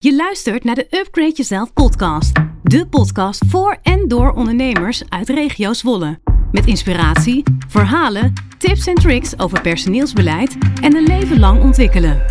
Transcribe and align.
Je 0.00 0.16
luistert 0.16 0.64
naar 0.64 0.74
de 0.74 0.86
Upgrade 0.90 1.32
Jezelf 1.34 1.72
podcast. 1.72 2.32
De 2.62 2.86
podcast 2.88 3.44
voor 3.48 3.78
en 3.82 4.08
door 4.08 4.32
ondernemers 4.32 5.02
uit 5.08 5.28
regio 5.28 5.72
Zwolle. 5.72 6.18
Met 6.52 6.66
inspiratie, 6.66 7.42
verhalen, 7.68 8.32
tips 8.58 8.86
en 8.86 8.94
tricks 8.94 9.38
over 9.38 9.60
personeelsbeleid 9.60 10.56
en 10.82 10.96
een 10.96 11.06
leven 11.06 11.38
lang 11.38 11.62
ontwikkelen. 11.62 12.24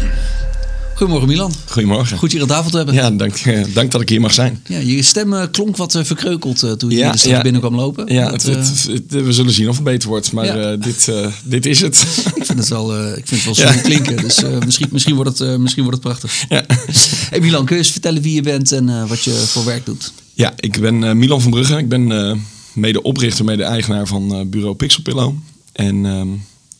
Goedemorgen 0.98 1.28
Milan. 1.30 1.54
Goedemorgen. 1.66 2.18
Goed 2.18 2.32
hier 2.32 2.42
aan 2.42 2.48
tafel 2.48 2.70
te 2.72 2.78
hebben. 2.78 2.96
Ja, 2.96 3.12
dank, 3.12 3.36
eh, 3.36 3.64
dank 3.74 3.92
dat 3.92 4.02
ik 4.02 4.10
hier 4.10 4.22
mag 4.22 4.34
zijn. 4.34 4.62
Ja, 4.68 4.78
je 4.78 5.02
stem 5.02 5.34
eh, 5.34 5.44
klonk 5.52 5.78
wat 5.78 5.96
eh, 5.96 6.04
verkreukeld 6.04 6.60
toen 6.80 6.90
je 6.90 6.98
Ja, 6.98 7.12
de 7.12 7.18
stad 7.18 7.32
ja. 7.32 7.42
binnen 7.42 7.62
kwam 7.62 7.76
lopen. 7.76 8.14
Ja, 8.14 8.30
Dat, 8.32 8.42
het, 8.44 8.56
het- 8.56 8.88
het- 9.12 9.24
we 9.24 9.32
zullen 9.34 9.54
zien 9.54 9.70
of 9.70 9.76
het 9.76 9.84
beter 9.84 10.10
wordt, 10.10 10.32
maar 10.32 10.46
Ja. 10.46 10.76
dit, 10.76 11.12
dit 11.44 11.66
is 11.66 11.82
het. 11.82 12.06
ik 12.36 12.46
vind 12.46 12.60
het 12.60 12.68
wel, 12.68 12.96
eh, 12.98 13.18
ik 13.18 13.28
vind 13.28 13.44
het 13.44 13.58
wel 13.58 13.68
zo 13.74 13.80
klinken. 13.84 14.18
Dus 14.18 14.42
misschien, 14.66 14.88
misschien, 14.92 15.16
wordt 15.16 15.40
het, 15.40 15.58
misschien 15.60 15.84
wordt 15.84 16.04
het 16.04 16.08
prachtig. 16.08 16.46
ja. 16.50 16.66
Hey 17.30 17.40
Milan, 17.40 17.66
kun 17.66 17.76
je 17.76 17.82
eens 17.82 17.92
vertellen 17.92 18.22
wie 18.22 18.34
je 18.34 18.42
bent 18.42 18.72
en 18.72 19.08
wat 19.08 19.24
je 19.24 19.32
voor 19.32 19.66
werk 19.66 19.86
doet? 19.86 20.12
ja, 20.34 20.54
ik 20.58 20.80
ben 20.82 21.18
Milan 21.18 21.42
van 21.42 21.52
Brugge. 21.52 21.78
Ik 21.78 21.90
ben 21.90 22.12
eh, 22.12 22.36
mede-oprichter, 22.74 23.46
mede-eigenaar 23.46 24.08
van 24.08 24.34
eh, 24.36 24.42
bureau 24.46 24.76
Pixelpillow. 24.76 25.34
En 25.74 26.06
ehm, 26.06 26.28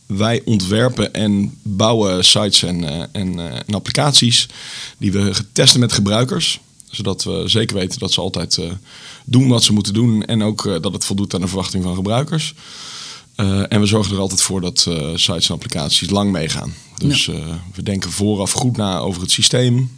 wij 0.08 0.42
ontwerpen 0.44 1.14
en 1.14 1.58
bouwen 1.62 2.24
sites 2.24 2.62
en, 2.62 2.84
eh, 2.84 3.04
en, 3.12 3.38
eh, 3.38 3.60
en 3.66 3.74
applicaties 3.74 4.48
die 4.98 5.12
we 5.12 5.32
testen 5.52 5.80
met 5.80 5.92
gebruikers. 5.92 6.60
Zodat 6.90 7.24
we 7.24 7.42
zeker 7.46 7.76
weten 7.76 7.98
dat 7.98 8.12
ze 8.12 8.20
altijd 8.20 8.58
eh, 8.58 8.70
doen 9.24 9.48
wat 9.48 9.64
ze 9.64 9.72
moeten 9.72 9.92
doen 9.92 10.24
en 10.24 10.42
ook 10.42 10.82
dat 10.82 10.92
het 10.92 11.04
voldoet 11.04 11.34
aan 11.34 11.40
de 11.40 11.46
verwachting 11.46 11.84
van 11.84 11.94
gebruikers. 11.94 12.54
En 13.68 13.80
we 13.80 13.86
zorgen 13.86 14.14
er 14.14 14.20
altijd 14.20 14.42
voor 14.42 14.60
dat 14.60 14.78
sites 15.14 15.48
en 15.48 15.54
applicaties 15.54 16.10
lang 16.10 16.32
meegaan. 16.32 16.74
Dus 16.96 17.26
we 17.74 17.82
denken 17.82 18.10
vooraf 18.10 18.52
goed 18.52 18.76
na 18.76 18.98
over 18.98 19.22
het 19.22 19.30
systeem, 19.30 19.90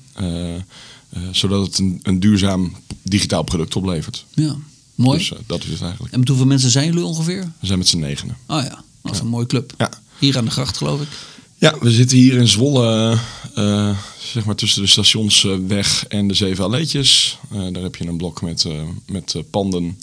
zodat 1.31 1.67
het 1.67 1.79
een, 1.79 2.01
een 2.03 2.21
duurzaam 2.21 2.77
digitaal 3.03 3.43
product 3.43 3.77
oplevert. 3.77 4.25
Ja, 4.35 4.57
mooi. 4.95 5.19
Dus 5.19 5.33
dat 5.47 5.65
is 5.65 5.71
het 5.71 5.83
eigenlijk. 5.83 6.13
En 6.13 6.19
met 6.19 6.29
hoeveel 6.29 6.47
mensen 6.47 6.71
zijn 6.71 6.87
jullie 6.87 7.05
ongeveer? 7.05 7.53
We 7.61 7.67
zijn 7.67 7.79
met 7.79 7.89
z'n 7.89 7.99
negenen. 7.99 8.37
Oh 8.47 8.63
ja, 8.63 8.85
dat 9.03 9.13
is 9.15 9.21
een 9.21 9.27
mooie 9.27 9.47
club. 9.47 9.73
Ja. 9.79 9.91
Hier 10.19 10.37
aan 10.37 10.45
de 10.45 10.51
gracht 10.51 10.77
geloof 10.77 11.01
ik. 11.01 11.09
Ja, 11.57 11.75
we 11.81 11.91
zitten 11.91 12.19
hier 12.19 12.35
in 12.35 12.49
Zwolle, 12.49 13.19
eh, 13.55 13.97
zeg 14.33 14.45
maar 14.45 14.55
tussen 14.55 14.83
de 14.83 14.89
stationsweg 14.89 16.05
en 16.09 16.29
de 16.29 16.35
Zeven 16.35 16.65
Alleetjes. 16.65 17.39
Eh, 17.51 17.59
daar 17.73 17.83
heb 17.83 17.97
je 17.97 18.07
een 18.07 18.17
blok 18.17 18.43
met, 18.43 18.65
eh, 18.65 18.73
met 19.07 19.37
panden. 19.51 19.99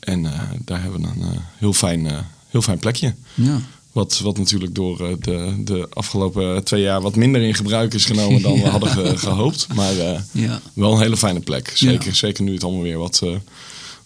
En 0.00 0.22
daar 0.64 0.82
hebben 0.82 1.00
we 1.00 1.06
een 1.06 1.40
heel, 1.58 1.72
fijn, 1.72 2.26
heel 2.48 2.62
fijn 2.62 2.78
plekje. 2.78 3.14
Ja. 3.34 3.60
Wat, 3.92 4.18
wat 4.18 4.38
natuurlijk 4.38 4.74
door 4.74 4.96
de, 5.20 5.54
de 5.64 5.86
afgelopen 5.90 6.64
twee 6.64 6.82
jaar 6.82 7.00
wat 7.00 7.16
minder 7.16 7.42
in 7.42 7.54
gebruik 7.54 7.94
is 7.94 8.04
genomen 8.04 8.42
dan 8.42 8.52
we 8.62 8.68
hadden 8.76 8.88
ge- 8.90 9.16
gehoopt. 9.18 9.66
Maar 9.74 9.92
Ja. 10.32 10.60
wel 10.72 10.92
een 10.92 11.00
hele 11.00 11.16
fijne 11.16 11.40
plek. 11.40 11.72
Zeker, 11.74 12.14
zeker 12.14 12.42
nu 12.44 12.52
het 12.52 12.64
allemaal 12.64 12.82
weer 12.82 12.98
wat, 12.98 13.22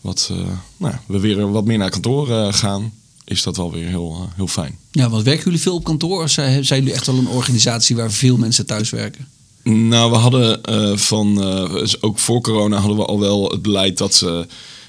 wat 0.00 0.30
nou, 0.76 0.94
we 1.06 1.20
weer 1.20 1.50
wat 1.50 1.64
meer 1.64 1.78
naar 1.78 1.90
kantoor 1.90 2.52
gaan, 2.52 2.92
is 3.24 3.42
dat 3.42 3.56
wel 3.56 3.72
weer 3.72 3.86
heel, 3.86 4.16
eh, 4.20 4.36
heel 4.36 4.46
fijn. 4.46 4.78
ja, 4.90 5.10
want 5.10 5.24
werken 5.24 5.44
jullie 5.44 5.60
veel 5.60 5.74
op 5.74 5.84
kantoor? 5.84 6.22
Of 6.22 6.30
zijn, 6.30 6.64
zijn 6.64 6.80
jullie 6.80 6.94
echt 6.94 7.06
wel 7.06 7.18
een 7.18 7.28
organisatie 7.28 7.96
waar 7.96 8.12
veel 8.12 8.36
mensen 8.36 8.66
thuis 8.66 8.90
werken? 8.90 9.28
Nou, 9.64 10.10
we 10.10 10.16
hadden 10.16 10.62
eh, 10.62 10.96
van, 10.96 11.42
eh, 11.42 11.72
dus 11.72 12.02
ook 12.02 12.18
voor 12.18 12.40
corona 12.40 12.76
hadden 12.76 12.96
we 12.96 13.04
al 13.04 13.20
wel 13.20 13.50
het 13.50 13.62
beleid 13.62 13.98
dat, 13.98 14.22
eh, 14.24 14.40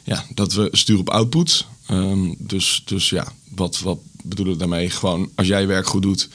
ja, 0.04 0.26
dat 0.34 0.54
we 0.54 0.68
sturen 0.72 1.02
op 1.02 1.10
output. 1.10 1.66
Ehm, 1.88 2.34
dus, 2.38 2.82
dus 2.86 3.10
ja, 3.10 3.28
wat, 3.56 3.80
wat 3.80 3.98
bedoel 4.24 4.54
ik 4.54 4.60
daarmee? 4.60 4.90
Gewoon 4.90 5.30
als 5.36 5.48
jij 5.48 5.68
werk 5.68 5.88
goed 5.88 6.02
doet 6.02 6.30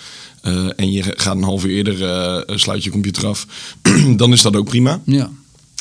en 0.76 0.92
je 0.92 1.02
gaat 1.02 1.36
een 1.36 1.42
half 1.42 1.64
uur 1.64 1.70
eerder, 1.70 2.58
sluit 2.58 2.84
je 2.84 2.90
computer 2.90 3.26
af, 3.26 3.46
dan 4.16 4.32
is 4.32 4.42
dat 4.42 4.56
ook 4.56 4.68
prima. 4.68 5.02
Ja. 5.04 5.30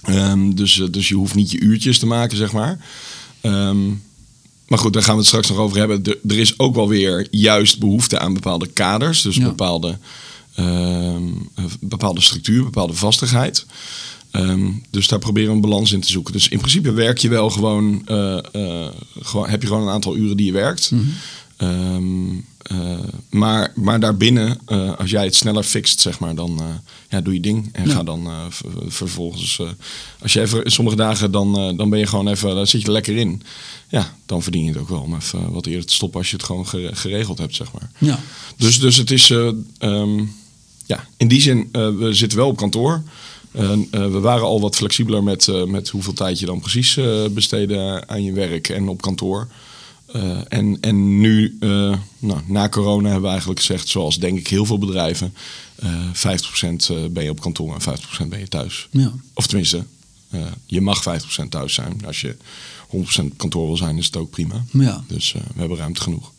Ehm, 0.03 0.51
dus, 0.51 0.81
dus 0.91 1.07
je 1.07 1.15
hoeft 1.15 1.35
niet 1.35 1.51
je 1.51 1.59
uurtjes 1.59 1.99
te 1.99 2.05
maken, 2.05 2.37
zeg 2.37 2.51
maar. 2.51 2.85
Ehm, 3.41 3.79
maar 4.69 4.79
goed, 4.79 4.93
daar 4.93 5.03
gaan 5.03 5.13
we 5.13 5.19
het 5.19 5.27
straks 5.27 5.49
nog 5.49 5.57
over 5.57 5.77
hebben. 5.77 6.03
Er, 6.03 6.17
er 6.27 6.39
is 6.39 6.59
ook 6.59 6.75
wel 6.75 6.87
weer 6.87 7.27
juist 7.31 7.79
behoefte 7.79 8.19
aan 8.19 8.33
bepaalde 8.33 8.67
kaders. 8.67 9.21
Dus 9.21 9.35
Ja. 9.35 9.43
bepaalde, 9.43 9.97
eh, 10.55 11.15
bepaalde 11.79 12.21
structuur, 12.21 12.63
bepaalde 12.63 12.93
vastigheid. 12.93 13.65
Ehm, 14.31 14.71
dus 14.89 15.07
daar 15.07 15.19
proberen 15.19 15.49
we 15.49 15.55
een 15.55 15.61
balans 15.61 15.91
in 15.91 16.01
te 16.01 16.07
zoeken. 16.11 16.33
Dus 16.33 16.47
in 16.47 16.57
principe 16.57 16.91
werk 16.91 17.17
je 17.17 17.29
wel 17.29 17.49
gewoon, 17.49 18.01
eh, 18.05 18.37
eh, 18.37 18.87
gewoon 19.19 19.49
heb 19.49 19.61
je 19.61 19.67
gewoon 19.67 19.83
een 19.83 19.93
aantal 19.93 20.15
uren 20.15 20.37
die 20.37 20.45
je 20.45 20.51
werkt. 20.51 20.91
Ehm, 21.59 22.29
eh, 22.57 22.99
maar, 23.29 23.71
maar 23.75 23.99
daarbinnen, 23.99 24.59
eh, 24.65 24.97
als 24.97 25.09
jij 25.09 25.23
het 25.23 25.35
sneller 25.35 25.63
fixt, 25.63 25.99
zeg 25.99 26.19
maar, 26.19 26.35
dan 26.35 26.59
eh, 26.59 26.65
ja, 27.09 27.21
doe 27.21 27.33
je 27.33 27.39
ding. 27.39 27.69
En 27.71 27.87
Ja. 27.87 27.93
ga 27.93 28.03
dan 28.03 28.27
vervolgens, 28.87 29.61
als 30.21 30.33
je 30.33 30.41
even 30.41 30.71
sommige 30.71 30.95
dagen, 30.97 31.31
dan, 31.31 31.77
dan 31.77 31.89
ben 31.89 31.99
je 31.99 32.05
gewoon 32.07 32.27
even, 32.27 32.55
dan 32.55 32.67
zit 32.67 32.81
je 32.81 32.87
er 32.87 32.93
lekker 32.93 33.15
in. 33.17 33.41
Ja, 33.89 34.15
dan 34.25 34.43
verdien 34.43 34.63
je 34.63 34.69
het 34.71 34.79
ook 34.79 34.89
wel 34.89 35.01
om 35.01 35.15
even 35.15 35.51
wat 35.51 35.65
eerder 35.65 35.85
te 35.85 35.93
stoppen 35.93 36.19
als 36.19 36.29
je 36.29 36.35
het 36.35 36.45
gewoon 36.45 36.67
gere- 36.67 36.95
geregeld 36.95 37.37
hebt, 37.37 37.55
zeg 37.55 37.71
maar. 37.71 37.91
Ja. 37.97 38.19
Dus, 38.57 38.79
dus 38.79 38.95
het 38.95 39.11
is, 39.11 39.29
eh, 39.29 39.49
ehm, 39.77 40.23
ja, 40.85 41.07
in 41.17 41.27
die 41.27 41.41
zin, 41.41 41.69
we 41.71 42.09
zitten 42.13 42.37
wel 42.37 42.47
op 42.47 42.57
kantoor. 42.57 43.03
We 43.91 44.19
waren 44.19 44.45
al 44.45 44.61
wat 44.61 44.75
flexibeler 44.75 45.23
met, 45.23 45.47
met 45.67 45.89
hoeveel 45.89 46.13
tijd 46.13 46.39
je 46.39 46.45
dan 46.45 46.59
precies 46.59 46.97
besteden 47.31 48.09
aan 48.09 48.23
je 48.23 48.31
werk 48.33 48.69
en 48.69 48.87
op 48.87 49.01
kantoor. 49.01 49.47
Eh, 50.13 50.39
en, 50.47 50.77
en 50.81 51.19
nu, 51.19 51.57
eh, 51.59 51.97
nou, 52.19 52.41
na 52.45 52.69
corona, 52.69 53.03
hebben 53.03 53.23
we 53.23 53.29
eigenlijk 53.29 53.59
gezegd, 53.59 53.87
zoals 53.87 54.17
denk 54.19 54.37
ik 54.37 54.47
heel 54.47 54.65
veel 54.65 54.77
bedrijven, 54.77 55.33
eh 55.75 55.93
50% 56.13 57.11
ben 57.11 57.23
je 57.23 57.29
op 57.29 57.41
kantoor 57.41 57.73
en 57.73 57.81
50% 57.81 58.29
ben 58.29 58.39
je 58.39 58.47
thuis. 58.47 58.87
Ja. 58.91 59.11
Of 59.33 59.47
tenminste, 59.47 59.85
eh, 60.29 60.41
je 60.65 60.81
mag 60.81 61.01
50% 61.03 61.51
thuis 61.51 61.73
zijn. 61.73 62.01
Als 62.05 62.21
je 62.21 62.35
100% 62.87 63.31
op 63.31 63.37
kantoor 63.37 63.65
wil 63.67 63.77
zijn, 63.77 63.97
is 63.97 64.05
het 64.05 64.17
ook 64.17 64.29
prima. 64.29 64.63
Ja. 64.71 65.03
Dus 65.07 65.33
eh, 65.33 65.41
we 65.53 65.59
hebben 65.59 65.77
ruimte 65.77 66.01
genoeg. 66.01 66.31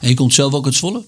En 0.00 0.08
je 0.08 0.14
komt 0.14 0.34
zelf 0.34 0.52
ook 0.54 0.64
uit 0.64 0.74
Zwolle? 0.74 1.04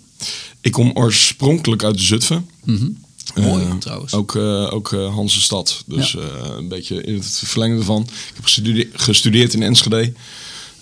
Ik 0.60 0.72
kom 0.72 0.90
oorspronkelijk 0.94 1.84
uit 1.84 2.00
Zutphen. 2.00 2.48
Mhm. 2.64 2.88
Mooi 3.34 3.64
Eh, 3.64 3.74
trouwens. 3.76 4.12
Ook, 4.14 4.34
eh 4.36 4.72
ook 4.72 4.92
eh, 4.92 5.14
Hansestad. 5.14 5.82
Dus 5.86 6.16
eh, 6.16 6.24
een 6.56 6.68
beetje 6.68 7.02
in 7.02 7.14
het 7.14 7.42
verlengde 7.44 7.78
ervan. 7.78 8.02
Ik 8.02 8.34
heb 8.34 8.44
gestudeerd, 8.44 9.00
gestudeerd 9.02 9.54
in 9.54 9.62
Enschede. 9.62 10.12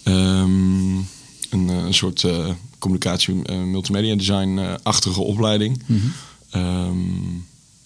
Ehm, 0.02 0.96
een, 1.50 1.70
eh, 1.70 1.76
een 1.76 1.94
soort 1.94 2.24
eh, 2.24 2.50
communicatie, 2.78 3.42
eh, 3.42 3.56
multimedia 3.56 4.16
design-achtige 4.16 5.20
opleiding. 5.20 5.82
Ehm, 6.50 6.98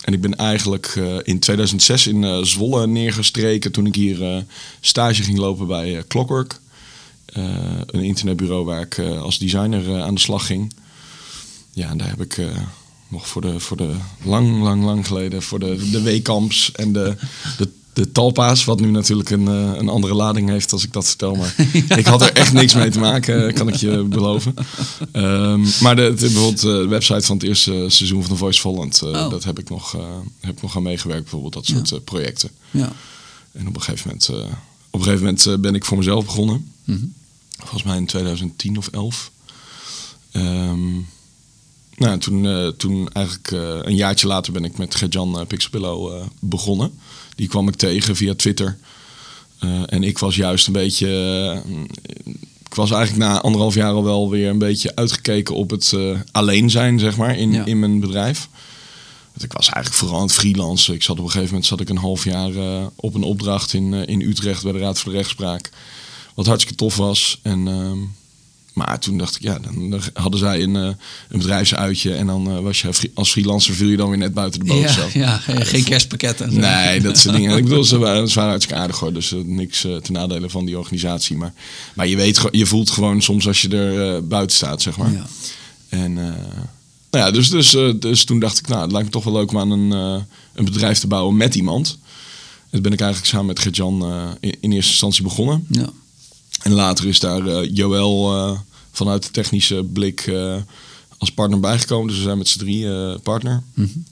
en 0.04 0.12
ik 0.12 0.20
ben 0.20 0.36
eigenlijk 0.36 1.00
in 1.22 1.38
2006 1.38 2.06
in 2.06 2.46
Zwolle 2.46 2.86
neergestreken 2.86 3.72
toen 3.72 3.86
ik 3.86 3.94
hier 3.94 4.44
stage 4.80 5.22
ging 5.22 5.38
lopen 5.38 5.66
bij 5.66 6.04
Clockwork. 6.08 6.60
Een 7.26 8.04
internetbureau 8.04 8.64
waar 8.64 8.80
ik 8.80 8.98
als 8.98 9.38
designer 9.38 10.02
aan 10.02 10.14
de 10.14 10.20
slag 10.20 10.46
ging. 10.46 10.72
Ja, 11.72 11.88
en 11.88 11.98
daar 11.98 12.08
heb 12.08 12.20
ik 12.20 12.40
nog 13.08 13.28
voor 13.28 13.40
de, 13.42 13.60
voor 13.60 13.76
de 13.76 13.94
lang, 14.24 14.62
lang, 14.62 14.84
lang 14.84 15.06
geleden, 15.06 15.42
voor 15.42 15.58
de, 15.58 15.90
de 15.90 16.02
weekamps 16.02 16.72
en 16.72 16.92
de, 16.92 17.16
de, 17.58 17.68
de 17.92 18.12
talpa's, 18.12 18.64
wat 18.64 18.80
nu 18.80 18.90
natuurlijk 18.90 19.30
een, 19.30 19.48
eh, 19.48 19.72
een 19.76 19.88
andere 19.88 20.14
lading 20.14 20.48
heeft 20.48 20.72
als 20.72 20.84
ik 20.84 20.92
dat 20.92 21.06
vertel. 21.06 21.34
Maar 21.34 21.54
ik 21.98 22.06
had 22.06 22.22
er 22.22 22.32
echt 22.32 22.52
niks 22.52 22.74
mee 22.74 22.90
te 22.90 22.98
maken, 22.98 23.46
eh, 23.46 23.54
kan 23.54 23.68
ik 23.68 23.74
je 23.74 24.02
beloven. 24.02 24.54
Ehm, 25.12 25.60
maar 25.80 25.96
de, 25.96 26.02
de, 26.02 26.14
bijvoorbeeld 26.14 26.64
eh, 26.64 26.72
de 26.72 26.86
website 26.86 27.26
van 27.26 27.36
het 27.36 27.46
eerste 27.46 27.84
seizoen 27.88 28.22
van 28.22 28.30
The 28.30 28.36
Voice 28.36 28.68
Holland, 28.68 29.02
Oh. 29.02 29.30
dat 29.30 29.44
heb 29.44 29.58
ik, 29.58 29.68
nog, 29.68 29.96
heb 30.40 30.56
ik 30.56 30.62
nog 30.62 30.76
aan 30.76 30.82
meegewerkt, 30.82 31.22
bijvoorbeeld 31.22 31.52
dat 31.52 31.66
soort 31.66 32.04
projecten. 32.04 32.50
Ja. 32.70 32.92
En 33.52 33.68
op 33.68 33.74
een 33.76 33.82
gegeven 33.82 34.06
moment, 34.06 34.28
op 34.90 35.00
een 35.00 35.04
gegeven 35.06 35.24
moment 35.24 35.60
ben 35.60 35.74
ik 35.74 35.84
voor 35.84 35.96
mezelf 35.96 36.24
begonnen. 36.24 36.72
Mhm. 36.84 37.04
Volgens 37.58 37.82
mij 37.82 37.96
in 37.96 38.06
2010 38.06 38.78
of 38.78 38.88
11. 38.88 39.30
Ehm, 40.30 40.98
nou, 41.96 42.18
toen, 42.18 42.46
eh, 42.46 42.68
toen 42.68 43.08
eigenlijk 43.12 43.52
eh, 43.52 43.78
een 43.82 43.96
jaartje 43.96 44.26
later 44.26 44.52
ben 44.52 44.64
ik 44.64 44.78
met 44.78 44.94
Gerjan 44.94 45.40
uh, 45.40 45.46
Pixelpillow 45.46 46.12
eh, 46.12 46.26
begonnen. 46.40 46.98
Die 47.34 47.48
kwam 47.48 47.68
ik 47.68 47.74
tegen 47.74 48.16
via 48.16 48.34
Twitter. 48.34 48.78
En 49.86 50.02
ik 50.02 50.18
was 50.18 50.36
juist 50.36 50.66
een 50.66 50.72
beetje... 50.72 51.62
ik 52.66 52.74
was 52.74 52.90
eigenlijk 52.90 53.28
na 53.28 53.40
anderhalf 53.40 53.74
jaar 53.74 53.92
al 53.92 54.04
wel 54.04 54.30
weer 54.30 54.48
een 54.48 54.58
beetje 54.58 54.96
uitgekeken 54.96 55.54
op 55.54 55.70
het 55.70 55.94
alleen 56.32 56.70
zijn, 56.70 56.98
zeg 56.98 57.16
maar, 57.16 57.38
in, 57.38 57.52
Ja. 57.52 57.64
in 57.64 57.78
mijn 57.78 58.00
bedrijf. 58.00 58.48
Want 59.32 59.42
ik 59.42 59.52
was 59.52 59.68
eigenlijk 59.68 59.96
vooral 59.96 60.16
aan 60.16 60.26
het 60.26 60.32
freelancen. 60.32 60.94
Ik 60.94 61.02
zat 61.02 61.18
op 61.18 61.24
een 61.24 61.30
gegeven 61.30 61.48
moment 61.48 61.66
zat 61.66 61.80
ik 61.80 61.88
een 61.88 61.96
half 61.96 62.24
jaar 62.24 62.52
op 62.96 63.14
een 63.14 63.22
opdracht 63.22 63.72
in, 63.72 63.92
in 63.92 64.20
Utrecht 64.20 64.62
bij 64.62 64.72
de 64.72 64.78
Raad 64.78 65.00
voor 65.00 65.12
de 65.12 65.18
Rechtspraak. 65.18 65.70
Wat 66.34 66.46
hartstikke 66.46 66.78
tof 66.78 66.96
was. 66.96 67.38
En, 67.42 67.68
ehm, 67.68 67.98
maar 68.72 68.98
toen 68.98 69.18
dacht 69.18 69.36
ik, 69.36 69.42
ja, 69.42 69.58
dan, 69.58 70.00
hadden 70.14 70.40
zij 70.40 70.62
een, 70.62 70.76
eh, 70.76 70.82
een 71.28 71.38
bedrijfsuitje. 71.38 72.14
En 72.14 72.26
dan 72.26 72.50
eh, 72.50 72.58
was 72.58 72.80
je 72.80 73.10
als 73.14 73.30
freelancer 73.30 73.74
viel 73.74 73.88
je 73.88 73.96
dan 73.96 74.08
weer 74.08 74.18
net 74.18 74.34
buiten 74.34 74.60
de 74.60 74.66
boot. 74.66 74.82
Ja, 74.82 74.88
zo. 74.88 75.08
ja, 75.12 75.36
geen 75.46 75.84
kerstpakketten. 75.84 76.60
Nee, 76.60 77.00
dat 77.00 77.18
soort 77.18 77.36
dingen. 77.36 77.56
Ik 77.58 77.64
bedoel, 77.64 77.84
ze 77.84 77.98
waren, 77.98 78.28
ze 78.28 78.34
waren 78.34 78.50
hartstikke 78.50 78.80
aardig 78.80 78.98
hoor. 78.98 79.12
Dus 79.12 79.32
eh, 79.32 79.38
niks 79.38 79.84
eh, 79.84 79.96
ten 79.96 80.12
nadele 80.12 80.50
van 80.50 80.64
die 80.64 80.78
organisatie. 80.78 81.36
Maar, 81.36 81.52
maar 81.94 82.06
je 82.06 82.16
weet, 82.16 82.40
je 82.50 82.66
voelt 82.66 82.90
gewoon 82.90 83.22
soms 83.22 83.46
als 83.46 83.62
je 83.62 83.68
er 83.68 84.26
buiten 84.26 84.56
staat, 84.56 84.82
zeg 84.82 84.96
maar. 84.96 85.12
Ja. 85.12 85.26
En 85.88 86.14
nou 87.10 87.24
ja, 87.24 87.30
dus, 87.30 87.50
dus, 87.50 87.76
dus 87.98 88.24
toen 88.24 88.38
dacht 88.40 88.58
ik, 88.58 88.68
nou, 88.68 88.82
het 88.82 88.92
lijkt 88.92 89.06
me 89.06 89.12
toch 89.12 89.24
wel 89.24 89.32
leuk 89.32 89.50
om 89.50 89.58
aan 89.58 89.70
een, 89.70 89.90
een 90.54 90.64
bedrijf 90.64 90.98
te 90.98 91.06
bouwen 91.06 91.36
met 91.36 91.54
iemand. 91.54 91.98
Dat 92.70 92.82
ben 92.82 92.92
ik 92.92 93.00
eigenlijk 93.00 93.30
samen 93.30 93.46
met 93.46 93.58
Gert-Jan 93.58 94.02
in, 94.40 94.56
in 94.60 94.72
eerste 94.72 94.90
instantie 94.90 95.22
begonnen. 95.22 95.66
Ja. 95.68 95.88
En 96.62 96.72
later 96.72 97.08
is 97.08 97.20
daar 97.20 97.46
eh, 97.46 97.70
Joël 97.74 98.34
eh, 98.34 98.58
vanuit 98.92 99.22
de 99.22 99.30
technische 99.30 99.84
blik 99.92 100.20
eh, 100.20 100.56
als 101.18 101.32
partner 101.32 101.60
bijgekomen. 101.60 102.08
Dus 102.08 102.16
we 102.16 102.22
zijn 102.22 102.38
met 102.38 102.48
z'n 102.48 102.58
drie 102.58 102.86
partner. 103.18 103.62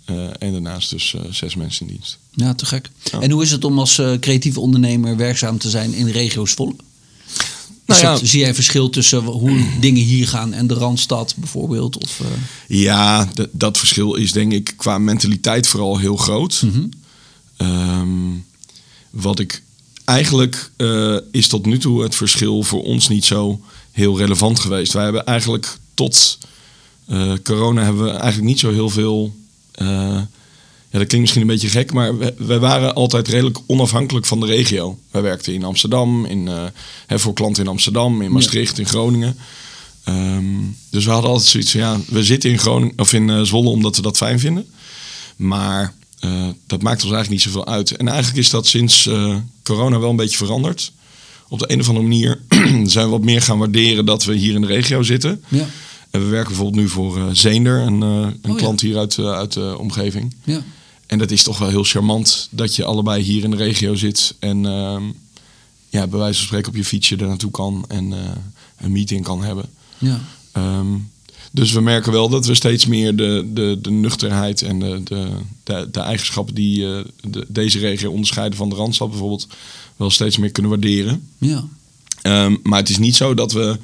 Eh, 0.05 0.17
en 0.39 0.53
daarnaast 0.53 0.91
dus 0.91 1.15
zes 1.31 1.55
mensen 1.55 1.87
in 1.87 1.93
dienst. 1.93 2.19
ja, 2.31 2.55
te 2.55 2.67
gek. 2.67 2.91
Ja. 3.13 3.21
En 3.21 3.31
hoe 3.31 3.43
is 3.43 3.51
het 3.51 3.65
om 3.65 3.79
als 3.79 4.03
creatieve 4.21 4.61
ondernemer 4.61 5.17
werkzaam 5.17 5.59
te 5.59 5.71
zijn 5.71 5.95
in 5.95 6.07
regio's 6.09 6.51
Zwolle? 6.51 6.75
Nou 7.87 8.01
ja. 8.03 8.17
zie 8.25 8.39
jij 8.39 8.49
een 8.49 8.55
verschil 8.55 8.91
tussen 8.91 9.25
hoe 9.25 9.67
dingen 9.81 10.03
hier 10.03 10.29
gaan 10.29 10.53
en 10.53 10.67
de 10.67 10.75
Randstad 10.75 11.35
bijvoorbeeld? 11.37 11.99
Of, 11.99 12.21
Ja, 12.67 13.29
dat 13.51 13.79
verschil 13.79 14.15
is 14.15 14.33
denk 14.33 14.53
ik 14.53 14.75
qua 14.77 14.99
mentaliteit 14.99 15.67
vooral 15.67 15.99
heel 15.99 16.17
groot. 16.17 16.65
Ehm, 17.57 18.09
wat 19.11 19.39
ik 19.39 19.63
eigenlijk 20.05 20.71
eh, 20.77 21.17
is 21.31 21.49
tot 21.49 21.67
nu 21.67 21.79
toe 21.79 22.03
het 22.03 22.15
verschil 22.15 22.63
voor 22.63 22.83
ons 22.83 23.09
niet 23.09 23.25
zo 23.25 23.61
heel 23.91 24.19
relevant 24.19 24.61
geweest. 24.61 24.93
Wij 24.93 25.05
hebben 25.05 25.27
eigenlijk 25.27 25.79
tot 25.95 26.39
eh, 27.07 27.33
corona 27.43 27.83
hebben 27.83 28.05
we 28.05 28.11
eigenlijk 28.11 28.43
niet 28.43 28.59
zo 28.59 28.73
heel 28.73 28.91
veel. 28.91 29.35
eh, 29.73 30.21
ja, 30.93 30.99
dat 30.99 31.09
klinkt 31.09 31.19
misschien 31.19 31.41
een 31.41 31.47
beetje 31.47 31.69
gek, 31.69 31.93
maar 31.93 32.19
we, 32.37 32.59
waren 32.59 32.95
altijd 32.95 33.29
redelijk 33.29 33.59
onafhankelijk 33.67 34.27
van 34.27 34.41
de 34.41 34.47
regio. 34.47 34.99
Wij 35.11 35.23
werkten 35.23 35.55
in 35.55 35.65
Amsterdam, 35.65 36.25
in, 36.25 36.49
hè, 37.07 37.19
voor 37.19 37.33
klanten 37.33 37.63
in 37.63 37.69
Amsterdam, 37.69 38.23
in 38.23 38.33
Maastricht, 38.33 38.79
in 38.79 38.87
Groningen. 38.87 39.37
Ehm, 40.05 40.45
dus 40.91 41.05
we 41.05 41.11
hadden 41.11 41.31
altijd 41.31 41.49
zoiets 41.49 41.71
van 41.71 41.81
ja, 41.81 41.99
we 42.09 42.25
zitten 42.25 42.51
in 42.51 42.59
Groningen 42.59 42.99
of 42.99 43.13
in 43.13 43.47
Zwolle 43.47 43.69
omdat 43.69 43.97
we 43.97 44.03
dat 44.03 44.17
fijn 44.17 44.41
vinden. 44.41 44.67
Maar 45.37 45.95
eh, 46.21 46.49
dat 46.67 46.83
maakt 46.83 47.03
ons 47.03 47.13
eigenlijk 47.13 47.31
niet 47.31 47.53
zoveel 47.53 47.67
uit. 47.67 47.91
En 47.91 48.09
eigenlijk 48.09 48.39
is 48.39 48.51
dat 48.51 48.67
sinds 48.67 49.07
eh, 49.07 49.37
corona 49.63 49.99
wel 49.99 50.11
een 50.11 50.17
beetje 50.17 50.37
veranderd. 50.37 50.93
Op 51.49 51.59
de 51.59 51.73
een 51.73 51.81
of 51.81 51.89
andere 51.89 52.07
manier 52.07 52.41
zijn 52.95 53.05
we 53.05 53.11
wat 53.11 53.25
meer 53.25 53.43
gaan 53.43 53.59
waarderen 53.59 54.07
dat 54.07 54.25
we 54.25 54.35
hier 54.35 54.55
in 54.55 54.61
de 54.61 54.67
regio 54.67 55.03
zitten. 55.03 55.45
ja. 55.49 55.67
En 56.11 56.21
we 56.21 56.27
werken 56.27 56.49
bijvoorbeeld 56.49 56.83
nu 56.83 56.89
voor 56.89 57.17
eh 57.17 57.25
Zeender, 57.33 57.81
een, 57.81 58.01
een 58.01 58.35
ja. 58.43 58.55
klant 58.55 58.81
hier 58.81 58.99
uit, 58.99 59.19
uit 59.19 59.53
de 59.53 59.79
omgeving. 59.79 60.35
Ja. 60.45 60.63
En 61.07 61.19
dat 61.19 61.31
is 61.31 61.43
toch 61.43 61.59
wel 61.59 61.69
heel 61.69 61.85
charmant 61.85 62.49
dat 62.51 62.77
je 62.77 62.85
allebei 62.85 63.23
hier 63.23 63.45
in 63.45 63.51
de 63.51 63.57
regio 63.57 63.95
zit. 63.95 64.35
En 64.39 64.67
ehm, 64.67 65.03
ja, 65.89 66.07
bij 66.07 66.19
wijze 66.19 66.39
van 66.39 66.47
spreken 66.47 66.69
op 66.69 66.77
je 66.77 66.85
fietsje 66.85 67.17
er 67.17 67.27
naartoe 67.27 67.51
kan 67.51 67.85
en 67.89 68.13
een 68.77 68.93
meeting 68.93 69.25
kan 69.25 69.43
hebben. 69.43 69.65
Ja. 69.99 70.21
Ehm, 70.53 70.97
dus 71.53 71.73
we 71.73 71.81
merken 71.81 72.13
wel 72.13 72.29
dat 72.29 72.47
we 72.47 72.55
steeds 72.55 72.87
meer 72.87 73.17
de, 73.17 73.49
de, 73.53 73.79
de 73.83 73.91
nuchterheid 73.91 74.63
en 74.63 74.79
de, 74.79 75.03
de, 75.05 75.29
de, 75.65 75.89
de 75.93 76.01
eigenschappen 76.01 76.55
die 76.55 76.87
eh, 76.87 77.05
de, 77.21 77.45
deze 77.49 77.79
regio 77.79 78.11
onderscheiden 78.11 78.59
van 78.59 78.69
de 78.69 78.75
Randstad 78.75 79.11
bijvoorbeeld 79.11 79.47
wel 79.97 80.11
steeds 80.11 80.37
meer 80.37 80.51
kunnen 80.51 80.71
waarderen. 80.71 81.29
Ja. 81.39 81.65
Ehm, 82.23 82.57
maar 82.63 82.79
het 82.79 82.89
is 82.89 82.99
niet 82.99 83.17
zo 83.17 83.35
dat 83.35 83.53
we 83.53 83.79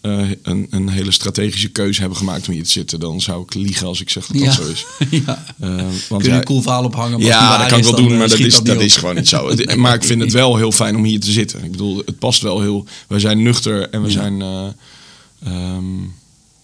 eh, 0.00 0.30
een, 0.42 0.66
een 0.70 0.88
hele 0.88 1.10
strategische 1.10 1.68
keuze 1.68 2.00
hebben 2.00 2.18
gemaakt 2.18 2.48
om 2.48 2.54
hier 2.54 2.64
te 2.64 2.70
zitten. 2.70 3.00
Dan 3.00 3.20
zou 3.20 3.42
ik 3.42 3.54
liegen 3.54 3.86
als 3.86 4.00
ik 4.00 4.10
zeg 4.10 4.26
dat 4.26 4.44
dat 4.44 4.54
zo 4.54 4.68
is. 4.68 4.86
ja. 5.26 5.44
Eh, 5.60 5.76
want 6.08 6.22
Kun 6.22 6.32
je 6.32 6.38
een 6.38 6.44
cool 6.44 6.62
verhaal 6.62 6.84
ophangen? 6.84 7.20
ja, 7.20 7.58
dat 7.58 7.66
kan 7.66 7.78
ik 7.78 7.84
wel 7.84 7.96
doen, 7.96 8.12
eh, 8.12 8.18
maar 8.18 8.28
dat, 8.28 8.38
is, 8.38 8.62
dat 8.62 8.80
is 8.80 8.96
gewoon 8.96 9.14
niet 9.14 9.28
zo. 9.28 9.48
Nee. 9.54 9.76
Maar 9.76 9.94
ik 9.94 10.04
vind 10.04 10.20
het 10.20 10.32
wel 10.32 10.56
heel 10.56 10.72
fijn 10.72 10.96
om 10.96 11.04
hier 11.04 11.20
te 11.20 11.32
zitten. 11.32 11.64
Ik 11.64 11.70
bedoel, 11.70 12.02
het 12.06 12.18
past 12.18 12.42
wel 12.42 12.60
heel... 12.60 12.86
Wij 13.08 13.18
zijn 13.18 13.42
nuchter 13.42 13.90
en 13.90 14.02
we 14.02 14.10
zijn... 14.10 14.42
eh, 14.42 14.66
ehm, 15.44 15.84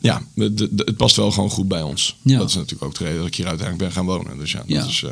ja, 0.05 0.23
de- 0.35 0.55
de- 0.55 0.75
de- 0.75 0.83
het 0.87 0.97
past 0.97 1.17
wel 1.17 1.31
gewoon 1.31 1.51
goed 1.51 1.69
bij 1.69 1.83
ons. 1.83 2.17
Ja. 2.23 2.39
Dat 2.39 2.49
is 2.49 2.55
natuurlijk 2.55 2.85
ook 2.85 2.99
de 2.99 3.05
reden 3.05 3.19
dat 3.19 3.27
ik 3.27 3.35
hier 3.35 3.47
uiteindelijk 3.47 3.89
ben 3.89 3.97
gaan 3.97 4.07
wonen. 4.17 4.39
Dus 4.39 4.53
ja, 4.53 4.59
dat 4.59 4.69
Ja. 4.69 4.85
is... 4.85 5.03
eh, 5.03 5.11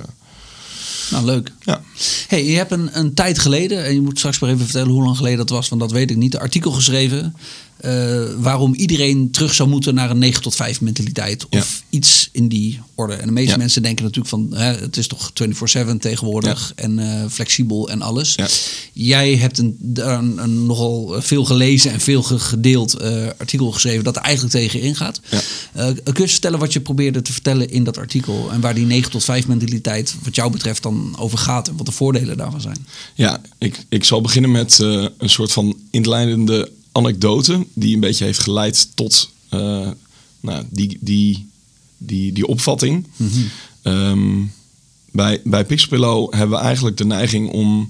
Nou, 1.11 1.25
leuk. 1.25 1.53
ja. 1.61 1.83
Hey, 2.29 2.45
je 2.47 2.57
hebt 2.57 2.71
een, 2.73 2.99
een 2.99 3.15
tijd 3.15 3.39
geleden, 3.39 3.85
en 3.85 3.95
je 3.95 4.01
moet 4.01 4.19
straks 4.19 4.39
maar 4.39 4.51
even 4.51 4.65
vertellen 4.65 4.93
hoe 4.93 5.03
lang 5.05 5.17
geleden 5.17 5.39
dat 5.39 5.49
was, 5.49 5.69
want 5.69 5.81
dat 5.81 5.91
weet 5.93 6.11
ik 6.11 6.17
niet, 6.17 6.35
een 6.35 6.41
artikel 6.41 6.71
geschreven 6.73 7.37
eh, 7.83 8.23
waarom 8.39 8.75
iedereen 8.75 9.31
terug 9.31 9.55
zou 9.55 9.69
moeten 9.69 9.95
naar 9.95 10.11
een 10.11 10.19
9 10.19 10.43
tot 10.43 10.55
5 10.55 10.81
mentaliteit 10.81 11.47
of 11.51 11.83
iets 11.91 12.29
in 12.33 12.49
die 12.49 12.81
orde. 12.95 13.15
En 13.15 13.27
de 13.27 13.33
meeste 13.33 13.51
Ja. 13.51 13.57
mensen 13.57 13.83
denken 13.83 14.05
natuurlijk 14.05 14.31
van 14.31 14.49
hè, 14.55 14.75
het 14.75 14.97
is 14.97 15.07
toch 15.07 15.31
24/7 15.33 15.99
tegenwoordig 16.01 16.73
en 16.77 16.99
eh, 16.99 17.25
flexibel 17.31 17.89
en 17.91 18.03
alles. 18.03 18.35
Jij 18.93 19.37
hebt 19.37 19.59
een, 19.59 19.79
een, 19.95 20.39
een 20.43 20.67
nogal 20.67 21.15
veel 21.23 21.45
gelezen 21.45 21.93
en 21.93 22.01
veel 22.01 22.23
ge- 22.23 22.39
gedeeld 22.39 22.95
eh, 22.95 23.27
artikel 23.39 23.71
geschreven 23.73 24.05
dat 24.05 24.17
er 24.17 24.23
eigenlijk 24.23 24.55
tegen 24.55 24.81
ingaat. 24.81 25.21
Ja. 25.31 25.93
Kun 26.13 26.25
je 26.25 26.29
vertellen 26.29 26.59
wat 26.59 26.73
je 26.73 26.81
probeerde 26.81 27.23
te 27.23 27.33
vertellen 27.33 27.71
in 27.71 27.85
dat 27.85 27.99
artikel 27.99 28.51
en 28.53 28.61
waar 28.61 28.75
die 28.75 28.87
9 28.87 29.11
tot 29.11 29.25
5 29.25 29.47
mentaliteit 29.47 30.15
wat 30.25 30.35
jou 30.35 30.51
betreft 30.53 30.83
dan 30.83 31.15
over 31.19 31.39
gaat 31.39 31.69
en 31.69 31.77
wat 31.77 31.87
de 31.87 31.93
voordelen 31.93 32.37
daarvan 32.37 32.61
zijn? 32.61 32.87
Ja, 33.15 33.41
ik, 33.59 33.85
ik 33.89 34.05
zal 34.05 34.21
beginnen 34.21 34.51
met 34.51 34.79
een 34.79 35.11
soort 35.31 35.53
van 35.53 35.77
inleidende 35.91 36.71
anekdote 36.93 37.67
die 37.73 37.95
een 37.95 38.01
beetje 38.01 38.25
heeft 38.25 38.39
geleid 38.39 38.97
tot 38.97 39.31
eh, 39.49 39.91
nou, 40.41 40.65
die, 40.71 40.99
die, 41.01 41.49
die, 41.99 42.33
die 42.33 42.47
opvatting. 42.47 43.07
Ehm, 43.83 44.45
bij, 45.11 45.41
bij 45.45 45.65
Pixpillow 45.65 46.35
hebben 46.35 46.59
we 46.59 46.65
eigenlijk 46.65 46.97
de 46.97 47.05
neiging 47.05 47.51
om 47.51 47.89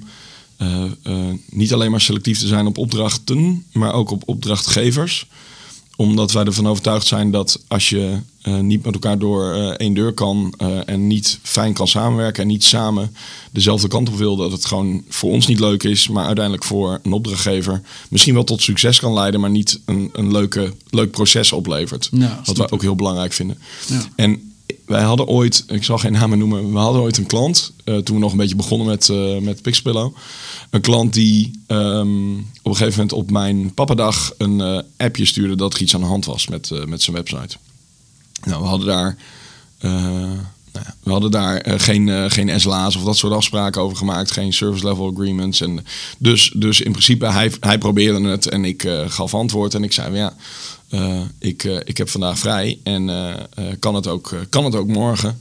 eh, 0.57 0.85
eh, 1.03 1.35
niet 1.51 1.73
alleen 1.73 1.91
maar 1.91 2.01
selectief 2.01 2.39
te 2.39 2.47
zijn 2.47 2.67
op 2.67 2.79
opdrachten, 2.79 3.65
maar 3.73 3.93
ook 3.93 4.11
op 4.11 4.23
opdrachtgevers 4.27 5.27
omdat 6.03 6.33
wij 6.33 6.45
ervan 6.45 6.69
overtuigd 6.69 7.07
zijn 7.07 7.31
dat 7.31 7.61
als 7.69 7.89
je 7.89 8.19
eh, 8.43 8.59
niet 8.59 8.85
met 8.85 8.95
elkaar 8.95 9.19
door 9.19 9.53
eh, 9.53 9.67
één 9.69 9.95
deur 9.95 10.13
kan 10.13 10.55
eh, 10.57 10.89
en 10.89 11.07
niet 11.07 11.39
fijn 11.43 11.73
kan 11.73 11.89
samenwerken 11.89 12.43
en 12.43 12.49
niet 12.49 12.65
samen 12.65 13.17
dezelfde 13.51 13.89
kant 13.89 14.09
op 14.09 14.17
wil, 14.17 14.37
dat 14.37 14.53
het 14.53 14.65
gewoon 14.65 15.05
voor 15.09 15.31
ons 15.31 15.47
niet 15.47 15.61
leuk 15.61 15.83
is, 15.83 16.09
maar 16.09 16.27
uiteindelijk 16.27 16.65
voor 16.65 17.01
een 17.03 17.13
opdrachtgever 17.13 17.83
misschien 18.09 18.35
wel 18.35 18.45
tot 18.45 18.63
succes 18.63 19.01
kan 19.01 19.13
leiden, 19.13 19.41
maar 19.41 19.51
niet 19.51 19.81
een, 19.85 20.11
een 20.13 20.33
leuke, 20.33 20.73
leuk 20.91 21.11
proces 21.11 21.53
oplevert. 21.53 22.09
Ja, 22.13 22.41
wat 22.45 22.57
wij 22.57 22.71
ook 22.71 22.83
heel 22.83 22.97
belangrijk 22.97 23.33
vinden. 23.33 23.59
Ja. 23.87 24.03
En 24.17 24.52
wij 24.87 25.02
hadden 25.02 25.26
ooit, 25.26 25.64
ik 25.69 25.84
zal 25.84 25.99
geen 25.99 26.12
namen 26.12 26.38
noemen, 26.38 26.73
we 26.73 26.79
hadden 26.79 27.02
ooit 27.02 27.19
een 27.19 27.26
klant, 27.26 27.73
eh, 27.84 27.96
toen 27.96 28.14
we 28.14 28.23
nog 28.23 28.32
een 28.32 28.38
beetje 28.38 28.56
begonnen 28.56 28.87
met, 28.87 29.08
eh 29.08 29.38
met 29.38 29.62
Pixpillow. 29.62 30.14
Een 30.70 30.81
klant 30.81 31.12
die 31.12 31.62
ehm, 31.67 32.34
op 32.38 32.70
een 32.70 32.76
gegeven 32.76 32.90
moment 32.90 33.12
op 33.12 33.31
mijn 33.31 33.75
pappadag 33.75 34.34
een 34.38 34.61
eh, 34.61 34.79
appje 34.96 35.25
stuurde 35.25 35.55
dat 35.55 35.75
er 35.75 35.82
iets 35.82 35.94
aan 35.94 36.00
de 36.00 36.06
hand 36.06 36.25
was 36.25 36.49
met, 36.49 36.87
met 36.87 37.02
zijn 37.02 37.17
website. 37.17 37.56
Nou, 38.44 38.62
we 38.62 38.69
hadden 38.69 38.87
daar, 38.87 39.17
nou 39.81 40.46
ja, 40.73 40.94
we 41.02 41.11
hadden 41.11 41.31
daar 41.31 41.81
geen, 41.81 42.31
geen 42.31 42.61
SLA's 42.61 42.96
of 42.96 43.05
dat 43.05 43.17
soort 43.17 43.32
afspraken 43.32 43.82
over 43.82 43.96
gemaakt, 43.96 44.31
geen 44.31 44.52
service 44.52 44.87
level 44.87 45.11
agreements. 45.11 45.61
En 45.61 45.84
dus, 46.19 46.53
dus 46.56 46.81
in 46.81 46.91
principe, 46.91 47.27
hij, 47.27 47.53
hij 47.60 47.79
probeerde 47.79 48.29
het 48.29 48.48
en 48.48 48.65
ik 48.65 48.89
gaf 49.06 49.34
antwoord 49.34 49.74
en 49.74 49.84
ik 49.84 49.93
zei, 49.93 50.17
ja, 50.17 50.34
ik, 51.39 51.65
eh, 51.65 51.77
ik 51.84 51.96
heb 51.96 52.08
vandaag 52.08 52.39
vrij 52.39 52.79
en 52.82 53.08
eh, 53.08 53.29
eh, 53.31 53.65
kan, 53.79 53.94
het 53.94 54.06
ook, 54.06 54.32
eh, 54.32 54.39
kan 54.49 54.65
het 54.65 54.75
ook 54.75 54.89
morgen? 54.89 55.39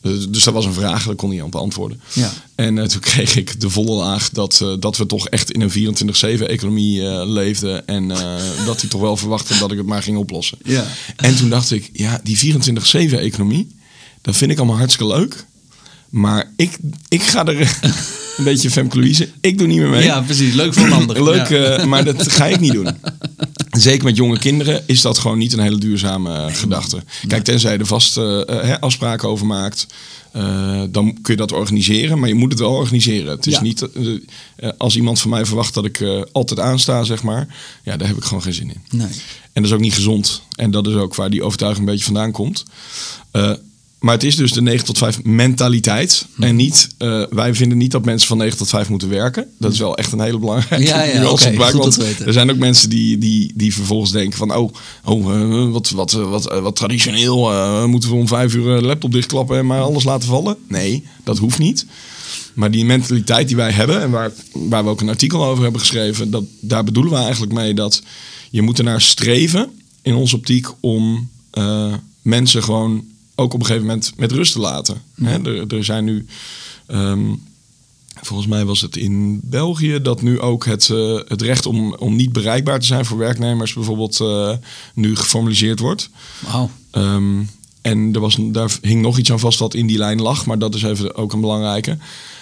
Dus, 0.00 0.44
dat 0.44 0.54
was 0.54 0.64
een 0.64 0.72
vraag, 0.72 1.04
daar 1.06 1.14
kon 1.14 1.30
hij 1.30 1.42
aan 1.42 1.50
beantwoorden. 1.50 2.00
Ja. 2.12 2.32
En 2.54 2.78
eh, 2.78 2.84
toen 2.86 3.00
kreeg 3.10 3.36
ik 3.36 3.60
de 3.60 3.70
volle 3.70 3.92
laag 4.04 4.30
dat, 4.30 4.60
eh, 4.62 4.72
dat 4.80 4.96
we 4.96 5.06
toch 5.06 5.28
echt 5.28 5.50
in 5.52 5.60
een 5.60 5.70
24-7-economie 5.70 7.08
eh, 7.08 7.22
leefden. 7.26 7.86
En 7.86 8.10
eh, 8.10 8.18
dat 8.66 8.80
hij 8.80 8.90
toch 8.90 9.00
wel 9.00 9.16
verwachtte 9.16 9.58
dat 9.58 9.70
ik 9.70 9.78
het 9.78 9.86
maar 9.86 10.02
ging 10.02 10.16
oplossen. 10.16 10.58
Ja. 10.64 10.86
En 11.16 11.36
toen 11.36 11.48
dacht 11.50 11.70
ik, 11.70 11.90
ja, 11.92 12.20
die 12.22 12.54
24-7-economie, 12.54 13.66
dat 14.22 14.36
vind 14.36 14.50
ik 14.50 14.58
allemaal 14.58 14.76
hartstikke 14.78 15.14
leuk. 15.16 15.44
Maar 16.10 16.52
ik, 16.56 16.78
ik 17.08 17.22
ga 17.22 17.46
er 17.46 17.78
een 18.36 18.44
beetje 18.44 18.70
Femke 18.70 18.98
Louise, 18.98 19.28
ik 19.40 19.58
doe 19.58 19.66
niet 19.66 19.78
meer 19.78 19.88
mee. 19.88 20.04
Ja, 20.04 20.20
precies. 20.20 20.54
Leuk 20.54 20.74
voor 20.74 20.86
een 20.86 20.92
ander. 20.92 21.24
Leuk, 21.24 21.48
Ja. 21.48 21.56
eh, 21.76 21.84
maar 21.84 22.04
dat 22.04 22.32
ga 22.32 22.46
ik 22.46 22.60
niet 22.60 22.72
doen. 22.72 22.88
Zeker 23.80 24.04
met 24.04 24.16
jonge 24.16 24.38
kinderen 24.38 24.82
is 24.86 25.00
dat 25.00 25.18
gewoon 25.18 25.38
niet 25.38 25.52
een 25.52 25.58
hele 25.58 25.78
duurzame 25.78 26.36
eh, 26.36 26.54
gedachte. 26.54 27.02
Kijk, 27.26 27.44
tenzij 27.44 27.72
je 27.72 27.78
er 27.78 27.86
vast 27.86 28.16
eh, 28.16 28.40
eh, 28.40 28.62
hè, 28.62 28.80
afspraken 28.80 29.28
over 29.28 29.46
maakt, 29.46 29.86
dan 30.90 31.18
kun 31.22 31.34
je 31.34 31.36
dat 31.36 31.52
organiseren. 31.52 32.18
Maar 32.18 32.28
je 32.28 32.34
moet 32.34 32.50
het 32.50 32.60
wel 32.60 32.72
organiseren. 32.72 33.30
Het 33.30 33.46
is 33.46 33.52
Ja. 33.52 33.62
niet, 33.62 33.88
als 34.78 34.96
iemand 34.96 35.20
van 35.20 35.30
mij 35.30 35.46
verwacht 35.46 35.74
dat 35.74 35.84
ik 35.84 36.04
altijd 36.32 36.60
aansta, 36.60 37.04
zeg 37.04 37.22
maar. 37.22 37.56
Ja, 37.82 37.96
daar 37.96 38.08
heb 38.08 38.16
ik 38.16 38.24
gewoon 38.24 38.42
geen 38.42 38.54
zin 38.54 38.68
in. 38.70 38.98
Nee. 38.98 39.06
En 39.52 39.62
dat 39.62 39.64
is 39.64 39.72
ook 39.72 39.80
niet 39.80 39.94
gezond. 39.94 40.42
En 40.56 40.70
dat 40.70 40.86
is 40.86 40.94
ook 40.94 41.14
waar 41.14 41.30
die 41.30 41.42
overtuiging 41.42 41.86
een 41.86 41.92
beetje 41.92 42.04
vandaan 42.06 42.32
komt. 42.32 42.64
Maar 44.04 44.14
het 44.14 44.24
is 44.24 44.36
dus 44.36 44.52
de 44.52 44.62
9 44.62 44.84
tot 44.84 44.98
5 44.98 45.22
mentaliteit. 45.22 46.26
Hm. 46.34 46.42
En 46.42 46.56
niet, 46.56 46.88
eh, 46.98 47.22
wij 47.30 47.54
vinden 47.54 47.78
niet 47.78 47.90
dat 47.90 48.04
mensen 48.04 48.28
van 48.28 48.38
9 48.38 48.58
tot 48.58 48.68
5 48.68 48.88
moeten 48.88 49.08
werken. 49.08 49.46
Dat 49.58 49.72
is 49.72 49.78
wel 49.78 49.96
echt 49.96 50.12
een 50.12 50.20
hele 50.20 50.38
belangrijke 50.38 50.84
Ja, 50.86 51.02
ja, 51.02 51.22
goed 51.22 51.72
want. 51.72 52.20
Er 52.20 52.32
zijn 52.32 52.50
ook 52.50 52.56
mensen 52.56 52.90
die, 52.90 53.18
die, 53.18 53.52
die 53.54 53.74
vervolgens 53.74 54.10
denken 54.10 54.38
van... 54.38 54.54
oh, 54.54 54.72
oh 55.04 55.34
eh, 55.34 55.70
wat, 55.70 55.90
wat, 55.90 56.12
wat, 56.12 56.50
eh, 56.50 56.58
wat 56.58 56.76
traditioneel. 56.76 57.50
eh, 57.52 57.84
moeten 57.84 58.08
we 58.08 58.14
om 58.14 58.28
vijf 58.28 58.54
uur 58.54 58.80
de 58.80 58.86
laptop 58.86 59.12
dichtklappen 59.12 59.58
en 59.58 59.66
maar 59.66 59.80
alles 59.80 60.04
laten 60.04 60.28
vallen? 60.28 60.56
Nee, 60.68 61.04
dat 61.22 61.38
hoeft 61.38 61.58
niet. 61.58 61.86
Maar 62.54 62.70
die 62.70 62.84
mentaliteit 62.84 63.46
die 63.46 63.56
wij 63.56 63.70
hebben 63.70 64.02
en 64.02 64.10
waar, 64.10 64.32
waar 64.52 64.84
we 64.84 64.90
ook 64.90 65.00
een 65.00 65.08
artikel 65.08 65.44
over 65.44 65.62
hebben 65.62 65.80
geschreven, 65.80 66.30
dat, 66.30 66.44
daar 66.60 66.84
bedoelen 66.84 67.12
we 67.12 67.18
eigenlijk 67.18 67.52
mee 67.52 67.74
dat 67.74 68.02
je 68.50 68.62
moet 68.62 68.78
ernaar 68.78 69.00
streven 69.00 69.70
in 70.02 70.14
onze 70.14 70.36
optiek 70.36 70.66
om 70.80 71.30
mensen 72.22 72.62
gewoon 72.62 73.04
ook 73.34 73.54
op 73.54 73.60
een 73.60 73.66
gegeven 73.66 73.86
moment 73.86 74.12
met 74.16 74.32
rust 74.32 74.52
te 74.52 74.60
laten. 74.60 75.02
Hè, 75.14 75.42
er, 75.42 75.74
er 75.76 75.84
zijn 75.84 76.04
nu 76.04 76.26
ehm, 76.86 77.32
volgens 78.26 78.48
mij 78.48 78.64
was 78.64 78.80
het 78.80 78.96
in 78.96 79.40
België 79.42 80.02
dat 80.02 80.22
nu 80.22 80.40
ook 80.40 80.64
het, 80.64 80.90
eh, 80.90 81.20
het 81.28 81.42
recht 81.42 81.66
om, 81.66 81.94
om 81.94 82.16
niet 82.16 82.32
bereikbaar 82.32 82.80
te 82.80 82.86
zijn 82.86 83.04
voor 83.04 83.18
werknemers 83.18 83.72
bijvoorbeeld 83.72 84.20
eh, 84.20 84.52
nu 84.94 85.16
geformaliseerd 85.16 85.78
wordt. 85.78 86.10
Wauw. 86.38 86.70
Ehm, 86.90 87.42
en 87.82 88.14
er 88.14 88.20
was, 88.20 88.36
daar 88.40 88.78
hing 88.80 89.02
nog 89.02 89.18
iets 89.18 89.32
aan 89.32 89.38
vast 89.38 89.58
wat 89.58 89.74
in 89.74 89.86
die 89.86 89.98
lijn 89.98 90.22
lag, 90.22 90.46
maar 90.46 90.58
dat 90.58 90.74
is 90.74 90.82
even 90.82 91.14
ook 91.14 91.32
een 91.32 91.40
belangrijke. 91.40 91.98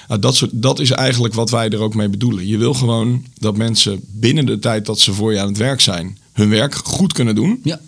Nou, 0.08 0.20
dat, 0.20 0.36
soort, 0.36 0.50
dat 0.54 0.78
is 0.78 0.90
eigenlijk 0.90 1.34
wat 1.34 1.50
wij 1.50 1.68
er 1.68 1.80
ook 1.80 1.94
mee 1.94 2.08
bedoelen. 2.08 2.46
Je 2.46 2.56
wil 2.56 2.74
gewoon 2.74 3.24
dat 3.34 3.56
mensen 3.56 4.00
binnen 4.06 4.46
de 4.46 4.58
tijd 4.58 4.86
dat 4.86 5.00
ze 5.00 5.12
voor 5.12 5.32
je 5.32 5.40
aan 5.40 5.46
het 5.46 5.56
werk 5.56 5.80
zijn, 5.80 6.18
hun 6.32 6.48
werk 6.48 6.74
goed 6.74 7.12
kunnen 7.12 7.34
doen. 7.34 7.60
Ja. 7.64 7.80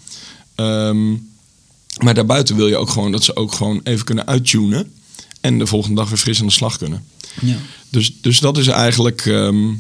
Ehm, 0.55 1.13
maar 2.03 2.15
daarbuiten 2.15 2.57
wil 2.57 2.69
je 2.69 2.77
ook 2.77 2.91
gewoon 2.91 3.13
dat 3.13 3.25
ze 3.25 3.37
ook 3.37 3.53
gewoon 3.53 3.81
even 3.85 4.05
kunnen 4.05 4.27
uittunen. 4.27 4.93
En 5.41 5.59
de 5.59 5.67
volgende 5.67 5.97
dag 5.97 6.09
weer 6.09 6.19
fris 6.19 6.41
aan 6.41 6.47
de 6.47 6.53
slag 6.53 6.79
kunnen. 6.79 7.05
Ja. 7.41 7.57
Dus, 7.89 8.13
dus 8.21 8.39
dat 8.39 8.59
is 8.59 8.67
eigenlijk. 8.67 9.27
ehm, 9.27 9.73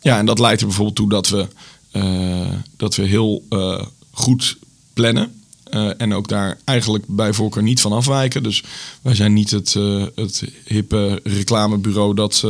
ja, 0.00 0.18
en 0.18 0.26
dat 0.26 0.38
leidt 0.38 0.60
er 0.60 0.66
bijvoorbeeld 0.66 0.96
toe 0.96 1.08
dat 1.08 1.28
we, 1.28 1.48
eh, 1.90 2.52
dat 2.76 2.94
we 2.94 3.02
heel 3.02 3.44
eh, 3.48 3.82
goed 4.10 4.56
plannen. 4.92 5.40
Eh, 5.64 5.90
en 6.00 6.14
ook 6.14 6.28
daar 6.28 6.58
eigenlijk 6.64 7.04
bij 7.06 7.32
voorkeur 7.32 7.62
niet 7.62 7.80
van 7.80 7.92
afwijken. 7.92 8.42
Dus 8.42 8.62
wij 9.02 9.14
zijn 9.14 9.32
niet 9.32 9.50
het, 9.50 9.76
het 10.14 10.44
hippe 10.64 11.20
reclamebureau 11.24 12.14
dat 12.14 12.44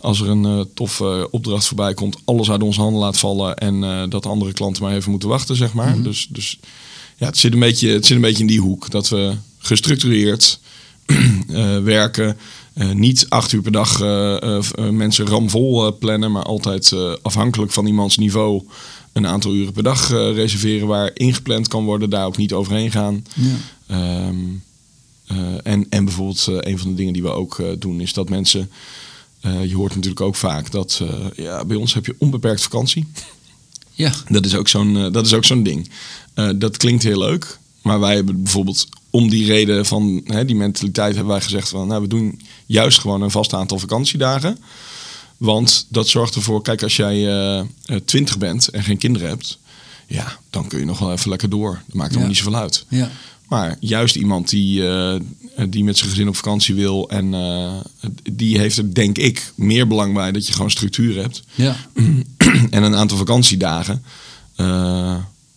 als 0.00 0.20
er 0.20 0.28
een 0.28 0.68
toffe 0.74 1.28
opdracht 1.30 1.66
voorbij 1.66 1.94
komt, 1.94 2.16
alles 2.24 2.50
uit 2.50 2.62
onze 2.62 2.80
handen 2.80 3.00
laat 3.00 3.18
vallen. 3.18 3.56
En 3.56 4.10
dat 4.10 4.26
andere 4.26 4.52
klanten 4.52 4.82
maar 4.82 4.94
even 4.94 5.10
moeten 5.10 5.28
wachten, 5.28 5.56
zeg 5.56 5.72
maar. 5.72 6.02
Dus, 6.02 6.28
dus 6.30 6.58
ja, 7.22 7.28
het 7.28 7.38
zit, 7.38 7.52
een 7.52 7.58
beetje, 7.58 7.88
het 7.88 8.06
zit 8.06 8.16
een 8.16 8.22
beetje 8.22 8.40
in 8.40 8.46
die 8.46 8.60
hoek. 8.60 8.90
Dat 8.90 9.08
we 9.08 9.34
gestructureerd 9.58 10.60
eh, 11.48 11.78
werken. 11.78 12.36
Eh, 12.72 12.90
niet 12.90 13.26
acht 13.28 13.52
uur 13.52 13.62
per 13.62 13.72
dag 13.72 14.00
eh, 14.00 14.90
mensen 14.90 15.26
ramvol 15.26 15.98
plannen, 15.98 16.32
maar 16.32 16.42
altijd 16.42 16.92
afhankelijk 17.22 17.72
van 17.72 17.86
iemands 17.86 18.16
niveau 18.16 18.62
een 19.12 19.26
aantal 19.26 19.54
uren 19.54 19.72
per 19.72 19.82
dag 19.82 20.08
reserveren 20.10 20.86
waar 20.86 21.10
ingepland 21.14 21.68
kan 21.68 21.84
worden, 21.84 22.10
daar 22.10 22.26
ook 22.26 22.36
niet 22.36 22.52
overheen 22.52 22.90
gaan. 22.90 23.24
Ja. 23.34 23.56
Ehm, 23.86 24.36
eh, 25.26 25.36
en, 25.62 25.86
en 25.88 26.04
bijvoorbeeld 26.04 26.46
een 26.46 26.78
van 26.78 26.88
de 26.88 26.94
dingen 26.94 27.12
die 27.12 27.22
we 27.22 27.30
ook 27.30 27.62
doen 27.78 28.00
is 28.00 28.12
dat 28.12 28.28
mensen, 28.28 28.70
je 29.40 29.74
hoort 29.74 29.94
natuurlijk 29.94 30.20
ook 30.20 30.36
vaak 30.36 30.70
dat 30.70 31.02
ja, 31.36 31.64
bij 31.64 31.76
ons 31.76 31.94
heb 31.94 32.06
je 32.06 32.14
onbeperkt 32.18 32.62
vakantie. 32.62 33.06
Ja. 33.92 34.12
Dat 34.28 34.44
is 34.44 34.54
ook 34.54 34.68
zo'n 34.68 35.12
dat 35.12 35.26
is 35.26 35.34
ook 35.34 35.44
zo'n 35.44 35.62
ding. 35.62 35.90
Eh, 36.34 36.48
dat 36.56 36.76
klinkt 36.76 37.02
heel 37.02 37.18
leuk, 37.18 37.58
maar 37.82 38.00
wij 38.00 38.14
hebben 38.14 38.42
bijvoorbeeld 38.42 38.86
om 39.10 39.28
die 39.30 39.46
reden 39.46 39.86
van 39.86 40.20
hè, 40.24 40.44
die 40.44 40.56
mentaliteit 40.56 41.14
hebben 41.14 41.32
wij 41.32 41.42
gezegd 41.42 41.68
van 41.68 41.86
nou 41.88 42.02
we 42.02 42.08
doen 42.08 42.40
juist 42.66 42.98
gewoon 42.98 43.22
een 43.22 43.30
vast 43.30 43.54
aantal 43.54 43.78
vakantiedagen. 43.78 44.58
Want 45.36 45.86
dat 45.88 46.08
zorgt 46.08 46.34
ervoor, 46.34 46.62
kijk 46.62 46.82
als 46.82 46.96
jij 46.96 47.28
eh, 47.52 47.96
twintig 48.04 48.38
bent 48.38 48.68
en 48.68 48.82
geen 48.82 48.98
kinderen 48.98 49.28
hebt, 49.28 49.58
ja, 50.06 50.38
dan 50.50 50.66
kun 50.68 50.78
je 50.78 50.84
nog 50.84 50.98
wel 50.98 51.12
even 51.12 51.28
lekker 51.30 51.48
door. 51.50 51.72
Dat 51.86 51.94
maakt 51.94 52.08
allemaal 52.10 52.22
Ja. 52.22 52.28
niet 52.28 52.36
zoveel 52.36 52.56
uit. 52.60 52.84
Ja. 52.88 53.10
Maar 53.48 53.76
juist 53.80 54.16
iemand 54.16 54.48
die, 54.48 54.88
eh, 54.88 55.20
die 55.68 55.84
met 55.84 55.98
zijn 55.98 56.10
gezin 56.10 56.28
op 56.28 56.36
vakantie 56.36 56.74
wil 56.74 57.08
en 57.10 57.34
eh, 57.34 57.74
die 58.32 58.58
heeft 58.58 58.78
er 58.78 58.94
denk 58.94 59.18
ik 59.18 59.52
meer 59.56 59.86
belang 59.86 60.14
bij 60.14 60.32
dat 60.32 60.46
je 60.46 60.52
gewoon 60.52 60.70
structuur 60.70 61.16
hebt 61.22 61.42
Ja. 61.54 61.76
en 62.70 62.82
een 62.82 62.96
aantal 62.96 63.16
vakantiedagen. 63.16 64.04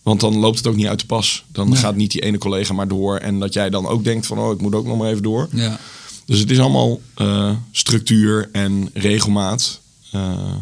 Want 0.06 0.20
dan 0.20 0.36
loopt 0.38 0.56
het 0.56 0.66
ook 0.66 0.76
niet 0.76 0.86
uit 0.86 1.00
de 1.00 1.06
pas. 1.06 1.44
Dan 1.52 1.68
Nee. 1.68 1.78
gaat 1.78 1.96
niet 1.96 2.10
die 2.10 2.20
ene 2.22 2.38
collega 2.38 2.72
maar 2.74 2.88
door. 2.88 3.16
En 3.16 3.38
dat 3.38 3.52
jij 3.52 3.70
dan 3.70 3.86
ook 3.86 4.04
denkt 4.04 4.26
van, 4.26 4.38
oh, 4.38 4.52
ik 4.52 4.60
moet 4.60 4.74
ook 4.74 4.86
nog 4.86 4.98
maar 4.98 5.10
even 5.10 5.22
door. 5.22 5.48
Ja. 5.52 5.78
Dus 6.24 6.38
het 6.38 6.50
is 6.50 6.58
allemaal 6.58 7.00
eh, 7.14 7.56
structuur 7.70 8.48
en 8.52 8.90
regelmaat. 8.94 9.80
eh, 10.10 10.54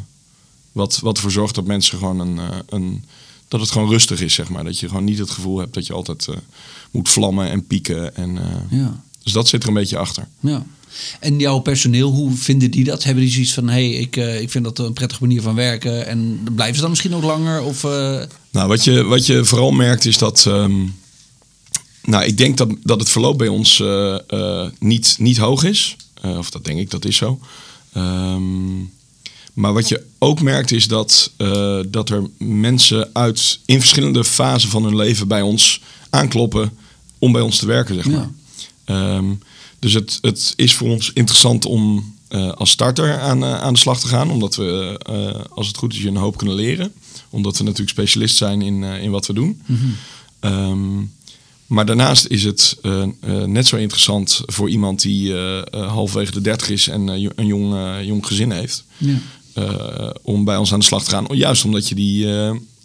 wat, 0.72 0.98
wat 1.02 1.16
ervoor 1.16 1.30
zorgt 1.30 1.54
dat 1.54 1.64
mensen 1.66 1.98
gewoon 1.98 2.20
een, 2.20 2.38
eh, 2.38 2.58
een... 2.68 3.04
Dat 3.48 3.60
het 3.60 3.70
gewoon 3.70 3.88
rustig 3.88 4.20
is, 4.20 4.34
zeg 4.34 4.48
maar. 4.48 4.64
Dat 4.64 4.78
je 4.78 4.88
gewoon 4.88 5.04
niet 5.04 5.18
het 5.18 5.30
gevoel 5.30 5.58
hebt 5.58 5.74
dat 5.74 5.86
je 5.86 5.92
altijd 5.92 6.28
moet 6.90 7.08
vlammen 7.08 7.50
en 7.50 7.66
pieken. 7.66 8.16
En, 8.16 8.38
Ja. 8.70 9.02
Dus 9.22 9.32
dat 9.32 9.48
zit 9.48 9.62
er 9.62 9.68
een 9.68 9.74
beetje 9.74 9.98
achter. 9.98 10.28
Ja. 10.40 10.66
En 11.20 11.38
jouw 11.38 11.58
personeel, 11.58 12.10
hoe 12.10 12.32
vinden 12.32 12.70
die 12.70 12.84
dat? 12.84 13.04
Hebben 13.04 13.22
die 13.24 13.32
zoiets 13.32 13.52
van, 13.52 13.68
hé, 13.68 13.72
hey, 13.90 14.00
ik, 14.00 14.16
eh, 14.16 14.40
ik 14.40 14.50
vind 14.50 14.64
dat 14.64 14.78
een 14.78 14.92
prettige 14.92 15.22
manier 15.22 15.42
van 15.42 15.54
werken. 15.54 16.06
En 16.06 16.40
blijven 16.54 16.74
ze 16.74 16.80
dan 16.80 16.90
misschien 16.90 17.14
ook 17.14 17.22
langer? 17.22 17.62
Of, 17.62 17.84
eh, 17.84 18.20
Nou, 18.50 18.68
wat 18.68 18.84
je, 18.84 19.02
wat 19.02 19.26
je 19.26 19.44
vooral 19.44 19.70
merkt 19.70 20.04
is 20.04 20.18
dat. 20.18 20.44
ehm, 20.46 20.82
nou, 22.02 22.24
ik 22.24 22.36
denk 22.38 22.56
dat, 22.56 22.68
dat 22.82 23.00
het 23.00 23.08
verloop 23.08 23.38
bij 23.38 23.48
ons 23.48 23.80
eh, 23.80 24.66
niet, 24.78 25.16
niet 25.18 25.36
hoog 25.36 25.64
is. 25.64 25.96
Of 26.22 26.50
dat 26.50 26.64
denk 26.64 26.78
ik, 26.78 26.90
dat 26.90 27.04
is 27.04 27.16
zo. 27.16 27.38
Ehm, 27.92 28.78
maar 29.52 29.72
wat 29.72 29.88
je 29.88 30.06
ook 30.18 30.40
merkt 30.40 30.72
is 30.72 30.88
dat, 30.88 31.32
dat 31.88 32.10
er 32.10 32.30
mensen 32.38 33.10
uit 33.12 33.58
in 33.64 33.78
verschillende 33.80 34.24
fasen 34.24 34.68
van 34.70 34.84
hun 34.84 34.96
leven 34.96 35.28
bij 35.28 35.42
ons 35.42 35.80
aankloppen 36.10 36.72
om 37.18 37.32
bij 37.32 37.42
ons 37.42 37.58
te 37.58 37.66
werken, 37.66 37.94
zeg 37.94 38.06
maar. 38.06 38.30
Ehm, 38.84 39.24
dus 39.84 39.92
het, 39.92 40.18
het 40.20 40.52
is 40.56 40.74
voor 40.74 40.88
ons 40.88 41.10
interessant 41.12 41.64
om 41.64 42.14
eh, 42.28 42.52
als 42.52 42.70
starter 42.70 43.18
aan, 43.20 43.44
eh, 43.44 43.60
aan 43.60 43.72
de 43.72 43.78
slag 43.78 44.00
te 44.00 44.08
gaan. 44.08 44.30
Omdat 44.30 44.56
we, 44.56 45.00
eh, 45.06 45.44
als 45.50 45.66
het 45.66 45.76
goed 45.76 45.92
is, 45.92 46.02
je 46.02 46.08
een 46.08 46.16
hoop 46.16 46.36
kunnen 46.36 46.56
leren. 46.56 46.92
Omdat 47.30 47.56
we 47.56 47.64
natuurlijk 47.64 47.90
specialist 47.90 48.36
zijn 48.36 48.62
in, 48.62 48.82
in 48.82 49.10
wat 49.10 49.26
we 49.26 49.32
doen. 49.32 49.62
Ehm, 50.40 51.00
maar 51.66 51.86
daarnaast 51.86 52.26
is 52.26 52.44
het 52.44 52.76
net 53.46 53.66
zo 53.66 53.76
interessant 53.76 54.42
voor 54.46 54.70
iemand 54.70 55.02
die 55.02 55.34
halverwege 55.70 56.32
de 56.32 56.40
30 56.40 56.68
is 56.70 56.88
en 56.88 57.08
een 57.08 57.46
jong, 57.46 57.74
jong 58.04 58.26
gezin 58.26 58.50
heeft. 58.50 58.84
ja. 58.98 59.18
om 60.22 60.44
bij 60.44 60.56
ons 60.56 60.72
aan 60.72 60.78
de 60.78 60.84
slag 60.84 61.04
te 61.04 61.10
gaan. 61.10 61.26
Juist 61.30 61.64
omdat 61.64 61.88
je 61.88 61.94
die, 61.94 62.26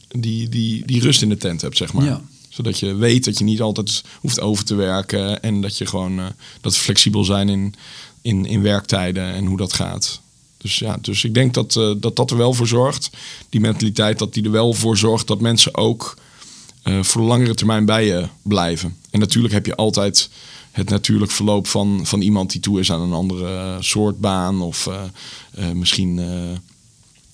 die, 0.07 0.49
die, 0.49 0.85
die 0.85 1.01
rust 1.01 1.21
in 1.21 1.29
de 1.29 1.37
tent 1.37 1.61
hebt, 1.61 1.77
zeg 1.77 1.93
maar. 1.93 2.05
Ja. 2.05 2.21
Zodat 2.49 2.79
je 2.79 2.95
weet 2.95 3.25
dat 3.25 3.37
je 3.37 3.43
niet 3.43 3.61
altijd 3.61 4.03
hoeft 4.19 4.39
over 4.39 4.65
te 4.65 4.75
werken. 4.75 5.41
En 5.41 5.61
dat 5.61 5.77
je 5.77 5.85
gewoon 5.85 6.19
eh, 6.19 6.25
dat 6.61 6.77
flexibel 6.77 7.23
zijn 7.23 7.49
in, 7.49 7.73
in, 8.21 8.45
in 8.45 8.61
werktijden 8.61 9.33
en 9.33 9.45
hoe 9.45 9.57
dat 9.57 9.73
gaat. 9.73 10.21
Dus 10.57 10.79
ja, 10.79 10.97
dus 11.01 11.23
ik 11.23 11.33
denk 11.33 11.53
dat, 11.53 11.75
eh, 11.75 11.91
dat 11.97 12.15
dat 12.15 12.31
er 12.31 12.37
wel 12.37 12.53
voor 12.53 12.67
zorgt. 12.67 13.09
Die 13.49 13.61
mentaliteit, 13.61 14.19
dat 14.19 14.33
die 14.33 14.43
er 14.43 14.51
wel 14.51 14.73
voor 14.73 14.97
zorgt 14.97 15.27
dat 15.27 15.39
mensen 15.39 15.75
ook 15.75 16.17
eh, 16.81 17.03
voor 17.03 17.21
de 17.21 17.27
langere 17.27 17.53
termijn 17.53 17.85
bij 17.85 18.05
je 18.05 18.27
blijven. 18.41 18.95
En 19.09 19.19
natuurlijk 19.19 19.53
heb 19.53 19.65
je 19.65 19.75
altijd 19.75 20.29
het 20.71 20.89
natuurlijk 20.89 21.31
verloop 21.31 21.67
van, 21.67 22.01
van 22.03 22.21
iemand 22.21 22.51
die 22.51 22.61
toe 22.61 22.79
is 22.79 22.91
aan 22.91 23.01
een 23.01 23.13
andere 23.13 23.77
soort 23.79 24.19
baan. 24.19 24.61
Of 24.61 24.89
misschien 25.73 26.19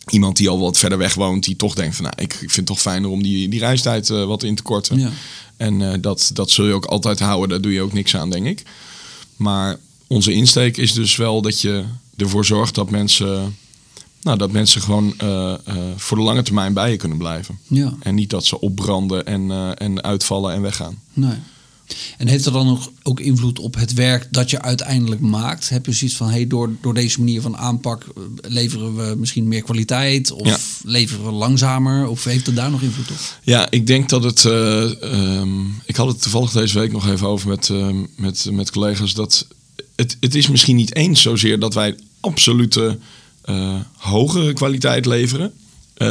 iemand 0.10 0.38
die 0.38 0.50
al 0.50 0.60
wat 0.60 0.78
verder 0.78 0.98
weg 0.98 1.14
woont, 1.14 1.44
die 1.44 1.56
toch 1.56 1.76
denkt 1.76 1.96
van 1.96 2.04
nou, 2.04 2.16
ik, 2.18 2.34
vind 2.34 2.56
het 2.56 2.66
toch 2.66 2.82
fijner 2.82 3.10
om 3.10 3.24
die, 3.24 3.50
die 3.50 3.60
reistijd 3.60 4.10
eh, 4.10 4.26
wat 4.26 4.44
in 4.44 4.56
te 4.56 4.64
korten. 4.64 5.00
Ja. 5.00 5.12
En 5.58 5.92
eh, 5.92 5.98
dat, 6.02 6.30
dat 6.34 6.50
zul 6.50 6.66
je 6.66 6.74
ook 6.74 6.86
altijd 6.86 7.20
houden, 7.20 7.50
daar 7.50 7.62
doe 7.62 7.74
je 7.74 7.82
ook 7.82 7.94
niks 7.94 8.16
aan, 8.16 8.30
denk 8.30 8.46
ik. 8.46 8.64
Maar 9.36 9.78
onze 10.08 10.34
insteek 10.34 10.78
is 10.78 10.94
dus 10.94 11.16
wel 11.16 11.42
dat 11.42 11.62
je 11.62 11.84
ervoor 12.18 12.46
zorgt 12.46 12.76
dat 12.76 12.90
mensen, 12.90 13.58
nou, 14.22 14.38
dat 14.38 14.52
mensen 14.52 14.82
gewoon 14.82 15.14
eh, 15.18 15.54
voor 15.96 16.18
de 16.18 16.24
lange 16.24 16.44
termijn 16.44 16.74
bij 16.74 16.92
je 16.92 16.98
kunnen 16.98 17.18
blijven. 17.18 17.60
Ja. 17.68 17.94
En 18.00 18.16
niet 18.16 18.30
dat 18.30 18.46
ze 18.46 18.62
opbranden 18.62 19.26
en, 19.26 19.76
en 19.78 20.04
uitvallen 20.04 20.54
en 20.54 20.62
weggaan. 20.62 21.00
Nee. 21.14 21.38
En 22.18 22.28
heeft 22.28 22.44
dat 22.44 22.54
dan 22.54 22.66
nog 22.66 22.92
ook 23.04 23.20
invloed 23.20 23.60
op 23.60 23.76
het 23.76 23.94
werk 23.94 24.28
dat 24.32 24.50
je 24.50 24.62
uiteindelijk 24.62 25.22
maakt? 25.22 25.70
Heb 25.70 25.86
je 25.86 25.92
zoiets 25.92 26.18
van, 26.18 26.30
hey, 26.30 26.48
door, 26.48 26.72
door 26.82 26.94
deze 26.94 27.20
manier 27.20 27.42
van 27.42 27.58
aanpak 27.58 28.04
eh, 28.04 28.22
leveren 28.42 28.96
we 28.96 29.16
misschien 29.18 29.48
meer 29.48 29.62
kwaliteit? 29.62 30.32
Of 30.32 30.48
Ja. 30.48 30.58
leveren 30.84 31.26
we 31.26 31.32
langzamer? 31.32 32.08
Of 32.08 32.24
heeft 32.24 32.46
het 32.46 32.56
daar 32.56 32.72
nog 32.72 32.82
invloed 32.82 33.12
op? 33.12 33.18
Ja, 33.44 33.68
ik 33.72 33.88
denk 33.88 34.10
dat 34.10 34.24
het. 34.24 34.46
eh, 34.46 35.04
ehm, 35.04 35.60
ik 35.86 35.96
had 35.96 36.08
het 36.08 36.22
toevallig 36.22 36.52
deze 36.52 36.80
week 36.80 36.92
nog 36.92 37.08
even 37.08 37.28
over 37.28 37.48
met, 37.50 37.70
ehm, 37.70 38.04
met, 38.16 38.48
met 38.52 38.72
collega's. 38.72 39.14
Dat 39.14 39.48
het, 39.96 40.18
het 40.20 40.36
is 40.36 40.48
misschien 40.48 40.76
niet 40.76 40.96
eens 40.96 41.22
zozeer 41.22 41.60
dat 41.60 41.74
wij 41.74 41.96
absolute 42.20 43.00
eh, 43.42 43.76
hogere 43.98 44.54
kwaliteit 44.54 45.06
leveren 45.06 45.54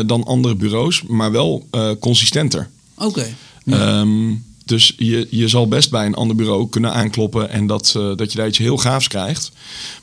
dan 0.07 0.25
andere 0.25 0.54
bureaus, 0.54 1.02
maar 1.02 1.33
wel 1.33 1.69
consistenter. 2.00 2.71
Oké. 2.95 3.26
Ehm, 3.66 4.33
dus 4.64 4.94
je, 4.97 5.26
je 5.30 5.49
zal 5.49 5.68
best 5.68 5.90
bij 5.90 6.06
een 6.06 6.14
ander 6.14 6.37
bureau 6.37 6.68
kunnen 6.68 6.92
aankloppen 6.92 7.50
en 7.50 7.66
dat, 7.66 7.94
eh, 7.97 8.16
dat 8.16 8.33
je 8.33 8.38
daar 8.38 8.49
iets 8.49 8.59
heel 8.59 8.76
gaafs 8.76 9.09
krijgt. 9.09 9.52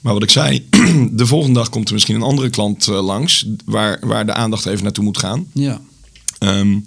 Maar 0.01 0.13
wat 0.13 0.23
ik 0.23 0.29
zei, 0.29 0.67
de 1.11 1.25
volgende 1.25 1.59
dag 1.59 1.69
komt 1.69 1.87
er 1.87 1.93
misschien 1.93 2.15
een 2.15 2.21
andere 2.21 2.49
klant 2.49 2.87
eh, 2.87 3.03
langs 3.05 3.45
waar, 3.65 3.99
waar 4.01 4.25
de 4.25 4.33
aandacht 4.33 4.65
even 4.65 4.83
naartoe 4.83 5.03
moet 5.03 5.17
gaan. 5.17 5.45
Ja. 5.53 5.81
Ehm, 6.39 6.79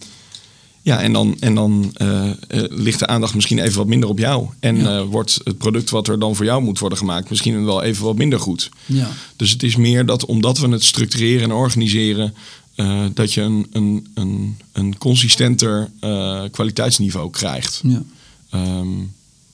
ja, 0.82 1.00
en 1.00 1.12
dan, 1.12 1.36
en 1.40 1.54
dan 1.54 1.90
eh, 1.94 2.30
ligt 2.68 2.98
de 2.98 3.06
aandacht 3.06 3.34
misschien 3.34 3.58
even 3.58 3.78
wat 3.78 3.86
minder 3.86 4.08
op 4.08 4.18
jou. 4.18 4.46
En 4.60 4.76
Ja. 4.76 5.04
wordt 5.04 5.40
het 5.44 5.58
product 5.58 5.90
wat 5.90 6.08
er 6.08 6.18
dan 6.18 6.36
voor 6.36 6.44
jou 6.44 6.62
moet 6.62 6.78
worden 6.78 6.98
gemaakt 6.98 7.30
misschien 7.30 7.64
wel 7.64 7.82
even 7.82 8.04
wat 8.04 8.16
minder 8.16 8.40
goed. 8.40 8.68
Ja. 8.86 9.08
Dus 9.36 9.50
het 9.50 9.62
is 9.62 9.76
meer 9.76 10.06
dat 10.06 10.24
omdat 10.24 10.58
we 10.58 10.68
het 10.68 10.84
structureren 10.84 11.42
en 11.42 11.52
organiseren, 11.52 12.34
eh, 12.74 13.04
dat 13.14 13.32
je 13.32 13.40
een, 13.40 13.66
een, 13.72 14.06
een, 14.14 14.56
een 14.72 14.98
consistenter 14.98 15.90
eh, 16.00 16.42
kwaliteitsniveau 16.50 17.30
krijgt. 17.30 17.80
Ja. 17.84 18.02
Ehm, 18.50 18.88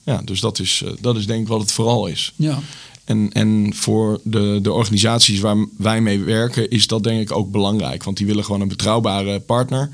ja, 0.03 0.21
dus 0.25 0.39
dat 0.39 0.59
is, 0.59 0.81
eh, 0.85 0.91
dat 1.01 1.15
is 1.15 1.25
denk 1.25 1.41
ik 1.41 1.47
wat 1.47 1.61
het 1.61 1.71
vooral 1.71 2.07
is. 2.07 2.33
Ja. 2.35 2.59
En, 3.03 3.31
en 3.31 3.73
voor 3.75 4.19
de, 4.23 4.59
de 4.61 4.71
organisaties 4.71 5.39
waar 5.39 5.65
wij 5.77 6.01
mee 6.01 6.19
werken, 6.19 6.69
is 6.69 6.87
dat 6.87 7.03
denk 7.03 7.21
ik 7.21 7.31
ook 7.31 7.51
belangrijk. 7.51 8.03
Want 8.03 8.17
die 8.17 8.25
willen 8.25 8.45
gewoon 8.45 8.61
een 8.61 8.67
betrouwbare 8.67 9.39
partner. 9.39 9.89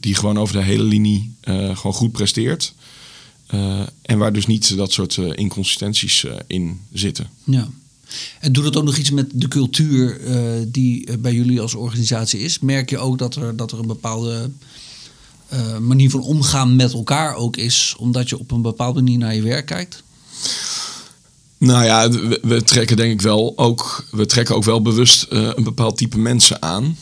die 0.00 0.14
gewoon 0.14 0.38
over 0.38 0.54
de 0.54 0.62
hele 0.62 0.82
linie 0.82 1.34
gewoon 1.44 1.92
goed 1.92 2.12
presteert. 2.12 2.74
En 4.02 4.18
waar 4.18 4.32
dus 4.32 4.46
niet 4.46 4.76
dat 4.76 4.92
soort 4.92 5.16
inconsistenties 5.16 6.26
in 6.46 6.80
zitten. 6.92 7.30
Ja. 7.44 7.68
En 8.40 8.52
doet 8.52 8.64
het 8.64 8.76
ook 8.76 8.84
nog 8.84 8.96
iets 8.96 9.10
met 9.10 9.30
de 9.34 9.48
cultuur 9.48 10.20
eh, 10.20 10.36
die 10.66 11.06
eh, 11.06 11.16
bij 11.18 11.32
jullie 11.32 11.60
als 11.60 11.74
organisatie 11.74 12.40
is? 12.40 12.58
Merk 12.58 12.90
je 12.90 12.98
ook 12.98 13.18
dat 13.18 13.34
er, 13.34 13.56
dat 13.56 13.72
er 13.72 13.78
een 13.78 13.86
bepaalde 13.86 14.50
eh, 15.48 15.78
manier 15.78 16.10
van 16.10 16.20
omgaan 16.20 16.76
met 16.76 16.92
elkaar 16.92 17.34
ook 17.34 17.56
is, 17.56 17.94
omdat 17.98 18.28
je 18.28 18.38
op 18.38 18.50
een 18.50 18.62
bepaalde 18.62 19.02
manier 19.02 19.18
naar 19.18 19.34
je 19.34 19.42
werk 19.42 19.66
kijkt? 19.66 20.02
Nou 21.58 21.84
ja, 21.84 22.10
we, 22.42 22.62
trekken 22.62 22.96
denk 22.96 23.12
ik 23.12 23.20
wel 23.20 23.52
ook, 23.56 24.06
we 24.10 24.26
trekken 24.26 24.54
ook 24.54 24.64
wel 24.64 24.82
bewust 24.82 25.26
een 25.28 25.64
bepaald 25.64 25.96
type 25.96 26.18
mensen 26.18 26.62
aan. 26.62 26.96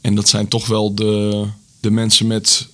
En 0.00 0.14
dat 0.14 0.28
zijn 0.28 0.48
toch 0.48 0.66
wel 0.66 0.94
de, 0.94 1.44
de 1.80 1.90
mensen 1.90 2.26
met, 2.26 2.68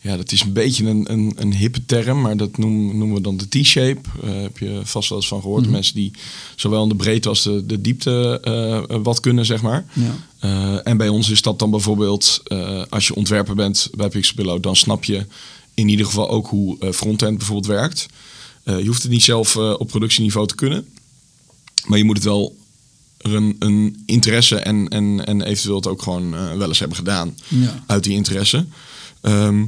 ja, 0.00 0.16
dat 0.16 0.32
is 0.32 0.40
een 0.42 0.52
beetje 0.52 0.86
een, 0.86 1.12
een, 1.12 1.32
een 1.36 1.54
hippe 1.54 1.84
term, 1.84 2.20
maar 2.20 2.36
dat 2.36 2.58
noemen, 2.58 2.98
noemen 2.98 3.16
we 3.16 3.22
dan 3.22 3.36
de 3.36 3.48
T-shape. 3.48 4.00
Eh, 4.22 4.40
heb 4.42 4.58
je 4.58 4.80
vast 4.84 5.08
wel 5.08 5.18
eens 5.18 5.28
van 5.28 5.40
gehoord. 5.40 5.68
Mensen 5.70 5.94
die 5.94 6.10
zowel 6.56 6.82
in 6.82 6.88
de 6.88 6.94
breedte 6.94 7.28
als 7.28 7.42
de, 7.42 7.66
de 7.66 7.80
diepte 7.80 8.40
eh, 8.42 8.96
wat 9.02 9.20
kunnen, 9.20 9.46
zeg 9.46 9.62
maar. 9.62 9.84
Ja. 9.92 10.16
Eh, 10.38 10.86
en 10.86 10.96
bij 10.96 11.08
ons 11.08 11.30
is 11.30 11.42
dat 11.42 11.58
dan 11.58 11.70
bijvoorbeeld, 11.70 12.42
als 12.88 13.06
je 13.06 13.14
ontwerper 13.14 13.54
bent 13.54 13.90
bij 13.96 14.08
Pixelpillow, 14.08 14.62
dan 14.62 14.76
snap 14.76 15.04
je 15.04 15.26
in 15.74 15.88
ieder 15.88 16.06
geval 16.06 16.28
ook 16.28 16.46
hoe 16.46 16.92
frontend 16.92 17.36
bijvoorbeeld 17.38 17.66
werkt. 17.66 18.06
Je 18.64 18.86
hoeft 18.86 19.02
het 19.02 19.12
niet 19.12 19.22
zelf 19.22 19.56
op 19.56 19.88
productieniveau 19.88 20.46
te 20.46 20.54
kunnen, 20.54 20.86
maar 21.86 21.98
je 21.98 22.04
moet 22.04 22.16
het 22.16 22.24
wel 22.24 22.56
een, 23.18 23.56
een 23.58 24.02
interesse 24.06 24.56
en, 24.56 24.88
en, 24.88 25.26
en 25.26 25.42
eventueel 25.42 25.76
het 25.76 25.86
ook 25.86 26.02
gewoon 26.02 26.30
wel 26.58 26.68
eens 26.68 26.78
hebben 26.78 26.96
gedaan 26.96 27.36
Ja. 27.48 27.84
uit 27.86 28.04
die 28.04 28.14
interesse. 28.14 28.66
Ehm, 29.20 29.64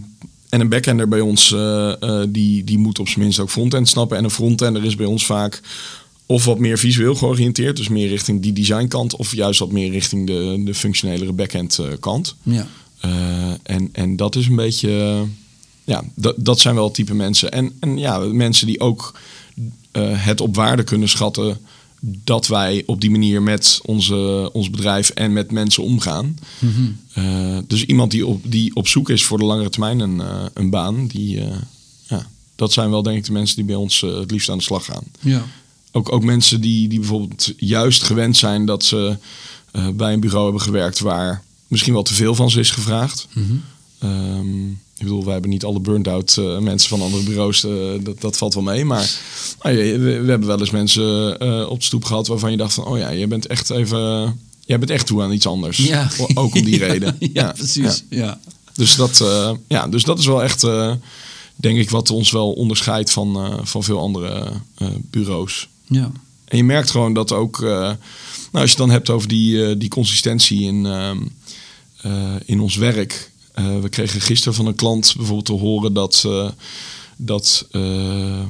en 0.51 0.61
een 0.61 0.69
backender 0.69 1.09
bij 1.09 1.21
ons, 1.21 1.53
eh, 1.53 2.03
eh, 2.03 2.27
die, 2.29 2.65
die 2.65 2.79
moet 2.79 2.99
op 2.99 3.09
zijn 3.09 3.21
minst 3.21 3.39
ook 3.39 3.51
frontend 3.51 3.89
snappen. 3.89 4.17
En 4.17 4.25
een 4.25 4.31
frontender 4.31 4.85
is 4.85 4.95
bij 4.95 5.07
ons 5.07 5.27
vaak 5.27 5.61
of 6.27 6.45
wat 6.45 6.59
meer 6.59 6.79
visueel 6.79 7.15
georiënteerd, 7.15 7.77
dus 7.77 7.89
meer 7.89 8.09
richting 8.09 8.43
die 8.43 8.53
designkant, 8.53 9.17
of 9.17 9.35
juist 9.35 9.59
wat 9.59 9.73
meer 9.73 9.91
richting 9.91 10.27
de, 10.27 10.63
de 10.65 10.75
functionelere 10.75 11.33
backend 11.33 11.79
eh, 11.79 11.87
kant. 12.01 12.37
Ja. 12.43 12.67
En, 13.63 13.89
en 13.93 14.17
dat 14.17 14.37
is 14.37 14.47
een 14.47 14.57
beetje, 14.57 15.25
ja, 15.85 16.05
dat, 16.15 16.35
dat 16.39 16.61
zijn 16.61 16.75
wel 16.75 16.91
type 16.91 17.15
mensen. 17.15 17.53
En, 17.53 17.73
en 17.81 17.99
ja, 17.99 18.19
mensen 18.19 18.67
die 18.67 18.81
ook 18.81 19.19
het 20.17 20.41
op 20.41 20.55
waarde 20.55 20.83
kunnen 20.83 21.09
schatten 21.09 21.59
dat 22.01 22.47
wij 22.47 22.83
op 22.87 23.01
die 23.01 23.11
manier 23.11 23.43
met 23.43 23.81
onze, 23.83 24.51
ons 24.53 24.71
bedrijf 24.71 25.11
en 25.11 25.33
met 25.33 25.51
mensen 25.51 25.83
omgaan. 25.83 26.39
Eh, 27.13 27.59
dus 27.67 27.85
iemand 27.85 28.11
die 28.11 28.27
op, 28.27 28.43
die 28.45 28.75
op 28.75 28.89
zoek 28.89 29.11
is 29.11 29.25
voor 29.25 29.39
de 29.39 29.45
langere 29.45 29.71
termijn 29.71 30.01
een, 30.01 30.21
eh, 30.21 30.45
een 30.55 30.71
baan, 30.71 31.07
die, 31.07 31.41
eh, 31.41 31.57
ja, 32.07 32.27
dat 32.57 32.73
zijn 32.73 32.91
wel 32.91 33.03
denk 33.03 33.17
ik 33.17 33.25
de 33.25 33.33
mensen 33.33 33.57
die 33.57 33.65
bij 33.65 33.75
ons 33.75 34.01
het 34.01 34.31
liefst 34.31 34.49
aan 34.49 34.59
de 34.59 34.65
slag 34.65 34.85
gaan. 34.85 35.05
Ja. 35.21 35.45
Ook, 35.93 36.13
ook 36.13 36.25
mensen 36.25 36.61
die, 36.61 36.89
die 36.89 36.99
bijvoorbeeld 36.99 37.53
juist 37.57 38.03
gewend 38.03 38.37
zijn 38.37 38.67
dat 38.67 38.85
ze 38.85 39.17
bij 39.95 40.13
een 40.13 40.21
bureau 40.21 40.45
hebben 40.45 40.63
gewerkt 40.63 41.01
waar 41.01 41.43
misschien 41.67 41.93
wel 41.93 42.03
te 42.03 42.15
veel 42.15 42.35
van 42.35 42.51
ze 42.51 42.61
is 42.61 42.71
gevraagd. 42.71 43.29
Ehm, 44.01 44.69
ik 44.71 45.07
bedoel, 45.07 45.25
wij 45.25 45.33
hebben 45.33 45.51
niet 45.51 45.65
alle 45.65 45.81
burnt-out 45.81 46.37
eh, 46.37 46.59
mensen 46.59 46.89
van 46.89 47.03
andere 47.03 47.23
bureaus, 47.23 47.65
eh, 47.65 47.73
dat, 48.01 48.21
dat 48.21 48.37
valt 48.37 48.55
wel 48.55 48.63
mee. 48.63 48.85
Maar 48.85 49.11
nou, 49.63 49.77
we, 49.77 49.99
we 49.99 50.31
hebben 50.31 50.49
wel 50.49 50.61
eens 50.61 50.71
mensen 50.71 51.39
eh, 51.39 51.69
op 51.69 51.79
de 51.79 51.85
stoep 51.85 52.05
gehad 52.05 52.27
waarvan 52.27 52.51
je 52.51 52.57
dacht 52.57 52.75
van, 52.75 52.85
oh 52.85 52.99
ja, 52.99 53.11
je 53.11 53.27
bent 53.27 53.47
echt 53.47 53.71
even, 53.71 54.39
jij 54.65 54.79
bent 54.79 54.91
echt 54.91 55.07
toe 55.07 55.23
aan 55.23 55.33
iets 55.33 55.47
anders. 55.47 55.77
Ja. 55.77 56.11
Ook 56.35 56.55
om 56.55 56.65
die 56.65 56.79
reden. 56.87 57.17
ja, 57.33 57.53
precies. 57.53 58.05
Ja. 58.11 58.41
Dus 58.75 58.97
dat, 58.97 59.25
ja, 59.69 59.89
dus 59.89 60.03
dat 60.03 60.19
is 60.19 60.27
wel 60.27 60.43
echt, 60.43 60.67
denk 61.57 61.79
ik, 61.79 61.91
wat 61.91 62.11
ons 62.11 62.31
wel 62.31 62.53
onderscheidt 62.53 63.11
van, 63.11 63.61
van 63.63 63.83
veel 63.85 63.99
andere 63.99 64.53
bureaus. 65.11 65.69
Ja. 65.87 66.11
En 66.45 66.57
je 66.57 66.65
merkt 66.65 66.91
gewoon 66.91 67.13
dat 67.13 67.33
ook, 67.33 67.61
nou, 67.61 67.97
als 68.53 68.63
je 68.63 68.69
het 68.69 68.77
dan 68.77 68.91
hebt 68.91 69.11
over 69.11 69.29
die, 69.29 69.77
die 69.77 69.89
consistentie 69.89 70.61
in, 70.61 70.87
ehm, 70.87 71.19
eh, 72.03 72.35
in 72.45 72.61
ons 72.61 72.77
werk. 72.77 73.31
Eh, 73.53 73.79
we 73.81 73.89
kregen 73.89 74.21
gisteren 74.21 74.55
van 74.55 74.67
een 74.67 74.75
klant 74.75 75.15
bijvoorbeeld 75.17 75.47
te 75.47 75.53
horen 75.53 75.93
dat, 75.93 76.23
eh, 76.27 76.49
dat 77.17 77.67
eh, 77.71 78.41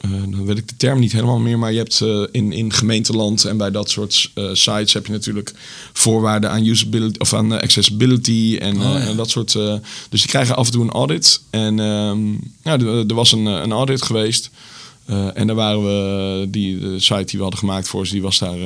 dan 0.00 0.46
weet 0.46 0.58
ik 0.58 0.68
de 0.68 0.76
term 0.76 1.00
niet 1.00 1.12
helemaal 1.12 1.38
meer, 1.38 1.58
maar 1.58 1.72
je 1.72 1.78
hebt 1.78 2.00
in, 2.32 2.52
in 2.52 2.72
gemeenteland 2.72 3.44
en 3.44 3.56
bij 3.56 3.70
dat 3.70 3.90
soort 3.90 4.30
sites 4.52 4.92
heb 4.92 5.06
je 5.06 5.12
natuurlijk 5.12 5.54
voorwaarden 5.92 6.50
aan 6.50 6.64
usability 6.64 7.18
of 7.18 7.34
aan 7.34 7.52
accessibility 7.52 8.58
en, 8.60 8.76
Oh, 8.76 8.82
ja. 8.82 8.98
en 8.98 9.16
dat 9.16 9.30
soort. 9.30 9.52
dus 9.52 10.20
die 10.20 10.26
krijgen 10.26 10.56
af 10.56 10.66
en 10.66 10.72
toe 10.72 10.82
een 10.82 10.90
audit. 10.90 11.42
En 11.50 11.80
ehm, 11.80 12.32
ja, 12.62 12.78
er, 12.78 13.14
was 13.14 13.32
een, 13.32 13.44
een 13.46 13.72
audit 13.72 14.02
geweest. 14.02 14.50
En 15.34 15.46
daar 15.46 15.56
waren 15.56 15.82
we, 15.82 16.46
die, 16.50 16.78
de 16.78 17.00
site 17.00 17.24
die 17.24 17.36
we 17.36 17.42
hadden 17.42 17.58
gemaakt 17.58 17.88
voor 17.88 18.06
ze, 18.06 18.12
die 18.12 18.22
was 18.22 18.38
daar 18.38 18.58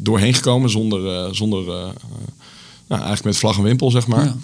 doorheen 0.00 0.34
gekomen 0.34 0.70
zonder, 0.70 1.34
zonder 1.34 1.64
nou, 2.86 3.00
eigenlijk 3.00 3.24
met 3.24 3.36
vlag 3.36 3.56
en 3.56 3.62
wimpel, 3.62 3.90
zeg 3.90 4.06
maar. 4.06 4.24
Ja. 4.24 4.36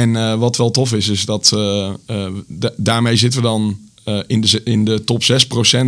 En 0.00 0.16
eh, 0.16 0.34
wat 0.38 0.56
wel 0.56 0.70
tof 0.70 0.92
is, 0.92 1.08
is 1.08 1.24
dat 1.24 1.50
eh, 1.54 1.88
eh, 2.06 2.26
da- 2.46 2.72
daarmee 2.76 3.16
zitten 3.16 3.40
we 3.40 3.46
dan 3.46 3.78
in, 4.26 4.40
de, 4.40 4.60
in 4.64 4.84
de 4.84 5.04
top 5.04 5.22
6% 5.22 5.26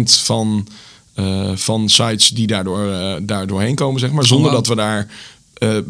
van, 0.04 0.66
van 1.54 1.88
sites 1.88 2.28
die 2.28 2.46
daardoor, 2.46 2.92
eh 2.92 3.14
daar 3.22 3.46
doorheen 3.46 3.74
komen, 3.74 4.00
zeg 4.00 4.10
maar. 4.10 4.24
Zonder 4.24 4.46
Oh, 4.46 4.52
wauw. 4.52 4.62
dat 4.62 4.76
we 4.76 4.82
daar, 4.82 5.08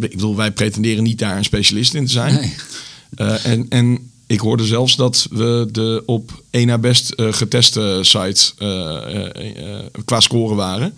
ik 0.01 0.11
bedoel, 0.11 0.37
wij 0.37 0.51
pretenderen 0.53 1.03
niet 1.03 1.19
daar 1.19 1.37
een 1.37 1.45
specialist 1.45 1.95
in 1.95 2.07
te 2.07 2.13
zijn. 2.13 2.35
Nee. 2.35 3.29
En, 3.39 3.67
en 3.69 4.11
ik 4.27 4.41
hoorde 4.41 4.65
zelfs 4.67 4.97
dat 4.97 5.27
we 5.31 5.69
de 5.73 6.03
op 6.07 6.43
één 6.51 6.67
na 6.67 6.79
best 6.79 7.13
geteste 7.17 7.99
site 8.03 8.53
qua 10.05 10.21
score 10.21 10.55
waren. 10.55 10.95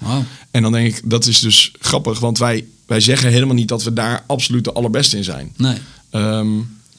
En 0.50 0.62
dan 0.62 0.72
denk 0.72 0.96
ik, 0.96 1.00
dat 1.10 1.26
is 1.26 1.40
dus 1.40 1.72
grappig, 1.80 2.18
want 2.20 2.38
wij, 2.38 2.64
wij 2.86 3.00
zeggen 3.00 3.30
helemaal 3.30 3.54
niet 3.54 3.68
dat 3.68 3.82
we 3.82 3.92
daar 3.92 4.24
absoluut 4.26 4.64
de 4.64 4.72
allerbeste 4.72 5.16
in 5.16 5.24
zijn. 5.24 5.52
Nee. 5.56 5.76
Ehm, 6.10 6.48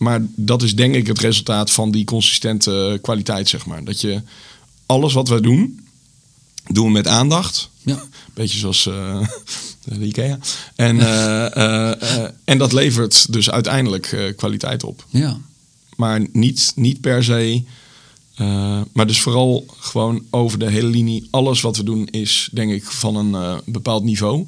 maar 0.01 0.21
dat 0.35 0.61
is 0.61 0.75
denk 0.75 0.95
ik 0.95 1.07
het 1.07 1.19
resultaat 1.19 1.71
van 1.71 1.91
die 1.91 2.05
consistente 2.05 2.99
kwaliteit, 3.01 3.49
zeg 3.49 3.65
maar. 3.65 3.83
Dat 3.83 4.01
je 4.01 4.21
alles 4.85 5.13
wat 5.13 5.27
wij 5.27 5.41
doen, 5.41 5.87
doen 6.67 6.85
we 6.85 6.91
met 6.91 7.07
aandacht. 7.07 7.69
Ja. 7.81 8.03
Beetje 8.33 8.57
zoals 8.57 8.87
eh, 8.87 9.27
de 9.83 10.05
IKEA. 10.05 10.39
En, 10.75 10.99
eh, 10.99 11.55
eh, 11.55 12.29
en 12.43 12.57
dat 12.57 12.71
levert 12.71 13.33
dus 13.33 13.51
uiteindelijk 13.51 14.33
kwaliteit 14.37 14.83
op. 14.83 15.05
Ja. 15.09 15.37
Maar 15.95 16.27
niet, 16.31 16.71
niet 16.75 17.01
per 17.01 17.23
se. 17.23 17.63
maar 18.93 19.07
dus 19.07 19.21
vooral 19.21 19.65
gewoon 19.79 20.23
over 20.29 20.59
de 20.59 20.69
hele 20.69 20.87
linie. 20.87 21.27
Alles 21.31 21.61
wat 21.61 21.77
we 21.77 21.83
doen 21.83 22.07
is, 22.07 22.49
denk 22.51 22.71
ik, 22.71 22.83
van 22.83 23.15
een 23.15 23.61
bepaald 23.65 24.03
niveau. 24.03 24.47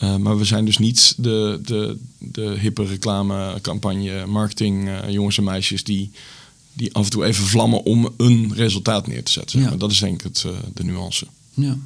Eh, 0.00 0.16
maar 0.16 0.38
we 0.38 0.44
zijn 0.44 0.64
dus 0.64 0.78
niet 0.78 1.14
de, 1.16 1.60
de, 1.64 1.96
de 2.18 2.56
hippe 2.58 2.84
reclamecampagne, 2.84 4.26
marketing 4.26 4.88
eh, 4.88 5.10
jongens 5.10 5.38
en 5.38 5.44
meisjes 5.44 5.84
die, 5.84 6.10
die 6.72 6.94
af 6.94 7.04
en 7.04 7.10
toe 7.10 7.24
even 7.24 7.44
vlammen 7.44 7.84
om 7.84 8.10
een 8.16 8.52
resultaat 8.54 9.06
neer 9.06 9.24
te 9.24 9.32
zetten. 9.32 9.50
zeg 9.52 9.62
Ja. 9.62 9.68
maar. 9.68 9.78
Dat 9.78 9.90
is 9.90 9.98
denk 9.98 10.14
ik 10.14 10.22
het, 10.22 10.44
eh, 10.46 10.52
de 10.74 10.84
nuance. 10.84 11.26
ja. 11.54 11.76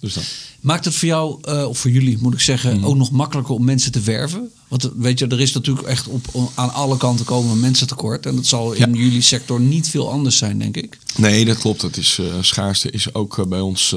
Dus 0.00 0.12
dat. 0.14 0.24
Maakt 0.60 0.84
het 0.84 0.94
voor 0.94 1.08
jou, 1.08 1.42
of 1.66 1.78
voor 1.78 1.90
jullie 1.90 2.18
moet 2.20 2.34
ik 2.34 2.40
zeggen, 2.40 2.76
Mhm. 2.76 2.84
ook 2.86 2.96
nog 2.96 3.10
makkelijker 3.10 3.54
om 3.54 3.64
mensen 3.64 3.92
te 3.92 4.00
werven? 4.00 4.50
Want 4.68 4.90
weet 4.96 5.18
je, 5.18 5.26
er 5.26 5.40
is 5.40 5.52
natuurlijk 5.52 5.86
echt 5.86 6.06
op, 6.08 6.50
aan 6.54 6.72
alle 6.72 6.96
kanten 6.96 7.24
komen 7.24 7.60
mensen 7.60 7.86
tekort. 7.86 8.26
En 8.26 8.34
dat 8.36 8.46
zal 8.46 8.72
in 8.72 8.94
Ja. 8.94 8.98
jullie 9.00 9.20
sector 9.20 9.60
niet 9.60 9.88
veel 9.88 10.10
anders 10.10 10.36
zijn, 10.36 10.58
denk 10.58 10.76
ik. 10.76 10.98
Nee, 11.16 11.44
dat 11.44 11.58
klopt. 11.58 11.82
Het 11.82 11.96
is, 11.96 12.20
schaarste 12.40 12.90
is 12.90 13.14
ook 13.14 13.48
bij 13.48 13.60
ons 13.60 13.94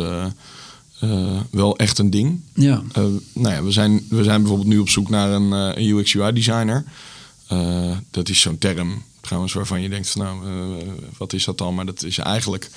eh, 1.00 1.40
wel 1.52 1.78
echt 1.78 1.98
een 1.98 2.10
ding. 2.10 2.42
Ja. 2.54 2.84
Eh, 2.94 3.04
nou 3.34 3.56
ja, 3.56 3.64
we 3.64 3.72
zijn, 3.72 4.06
we 4.10 4.24
zijn 4.24 4.40
bijvoorbeeld 4.40 4.70
nu 4.70 4.78
op 4.78 4.90
zoek 4.90 5.10
naar 5.10 5.32
een, 5.32 5.54
eh, 5.54 5.84
een 5.84 5.98
UX-UI-designer. 5.98 6.84
Dat 8.12 8.30
is 8.30 8.42
zo'n 8.42 8.58
term 8.58 9.04
trouwens 9.22 9.54
waarvan 9.54 9.82
je 9.82 9.90
denkt 9.90 10.10
van 10.10 10.22
nou, 10.22 10.44
wat 11.18 11.34
is 11.34 11.46
dat 11.46 11.58
dan? 11.58 11.76
Maar 11.76 11.86
dat 11.86 12.04
is 12.04 12.18
eigenlijk 12.18 12.70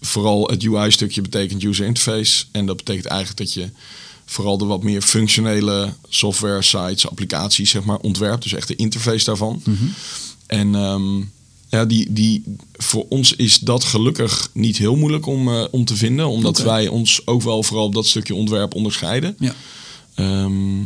vooral 0.00 0.46
het 0.46 0.64
UI-stukje 0.64 1.20
betekent 1.20 1.62
user 1.62 1.86
interface. 1.86 2.44
En 2.52 2.66
dat 2.66 2.76
betekent 2.76 3.06
eigenlijk 3.06 3.38
dat 3.38 3.52
je 3.52 3.70
vooral 4.24 4.58
de 4.58 4.64
wat 4.64 4.82
meer 4.82 5.02
functionele 5.02 5.94
software, 6.08 6.62
sites, 6.62 7.08
applicaties 7.08 7.70
zeg 7.70 7.84
maar 7.84 7.98
ontwerpt. 7.98 8.42
Dus 8.42 8.52
echt 8.52 8.68
de 8.68 8.76
interface 8.76 9.24
daarvan. 9.24 9.62
En 10.46 10.74
ehm, 10.74 11.20
ja, 11.72 11.84
die, 11.84 12.12
die, 12.12 12.44
voor 12.72 13.06
ons 13.08 13.32
is 13.36 13.58
dat 13.58 13.84
gelukkig 13.84 14.50
niet 14.52 14.76
heel 14.78 14.96
moeilijk 14.96 15.26
om, 15.26 15.48
eh, 15.48 15.64
om 15.70 15.84
te 15.84 15.96
vinden. 15.96 16.26
Omdat 16.28 16.58
wij 16.58 16.88
ons 16.88 17.26
ook 17.26 17.42
wel 17.42 17.62
vooral 17.62 17.86
op 17.86 17.94
dat 17.94 18.06
stukje 18.06 18.34
ontwerp 18.34 18.74
onderscheiden. 18.74 19.36
Ja. 19.38 19.54
Ehm, 20.14 20.78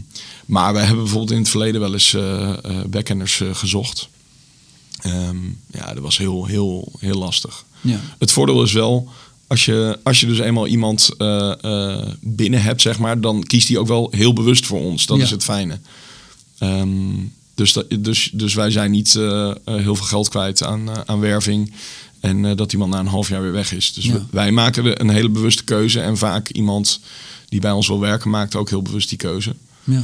maar 0.46 0.72
wij 0.72 0.84
hebben 0.84 1.02
bijvoorbeeld 1.02 1.30
in 1.32 1.38
het 1.38 1.48
verleden 1.48 1.80
wel 1.80 1.92
eens 1.92 2.14
eh 2.14 2.54
backenders 2.86 3.42
gezocht. 3.52 4.08
Ehm, 5.00 5.36
ja, 5.70 5.94
dat 5.94 6.02
was 6.02 6.18
heel, 6.18 6.44
heel, 6.46 6.92
heel 6.98 7.18
lastig. 7.18 7.64
Ja. 7.80 8.00
Het 8.18 8.32
voordeel 8.32 8.62
is 8.62 8.72
wel, 8.72 9.08
als 9.46 9.64
je, 9.64 9.98
als 10.02 10.20
je 10.20 10.26
dus 10.26 10.38
eenmaal 10.38 10.66
iemand 10.66 11.10
binnen 12.20 12.62
hebt, 12.62 12.80
zeg 12.80 12.98
maar, 12.98 13.20
dan 13.20 13.42
kiest 13.42 13.68
hij 13.68 13.76
ook 13.76 13.86
wel 13.86 14.08
heel 14.10 14.32
bewust 14.32 14.66
voor 14.66 14.80
ons. 14.80 15.06
Dat 15.06 15.16
Ja. 15.18 15.24
is 15.24 15.30
het 15.30 15.44
fijne. 15.44 15.78
Ehm, 16.58 17.14
dus, 17.56 17.72
dat, 17.72 17.86
dus, 18.00 18.30
dus 18.32 18.54
wij 18.54 18.70
zijn 18.70 18.90
niet 18.90 19.14
eh, 19.14 19.50
eh, 19.50 19.56
heel 19.64 19.96
veel 19.96 20.06
geld 20.06 20.28
kwijt 20.28 20.62
aan, 20.62 20.90
eh, 20.90 21.00
aan 21.06 21.20
werving. 21.20 21.72
En 22.20 22.56
dat 22.56 22.72
iemand 22.72 22.92
na 22.92 22.98
een 22.98 23.06
half 23.06 23.28
jaar 23.28 23.42
weer 23.42 23.52
weg 23.52 23.72
is. 23.72 23.92
Dus 23.92 24.04
Ja. 24.04 24.26
wij 24.30 24.52
maken 24.52 25.00
een 25.00 25.08
hele 25.08 25.28
bewuste 25.28 25.64
keuze. 25.64 26.00
En 26.00 26.16
vaak 26.16 26.48
iemand 26.48 27.00
die 27.48 27.60
bij 27.60 27.70
ons 27.70 27.88
wil 27.88 28.00
werken, 28.00 28.30
maakt 28.30 28.54
ook 28.54 28.68
heel 28.68 28.82
bewust 28.82 29.08
die 29.08 29.18
keuze. 29.18 29.54
Ja. 29.84 30.02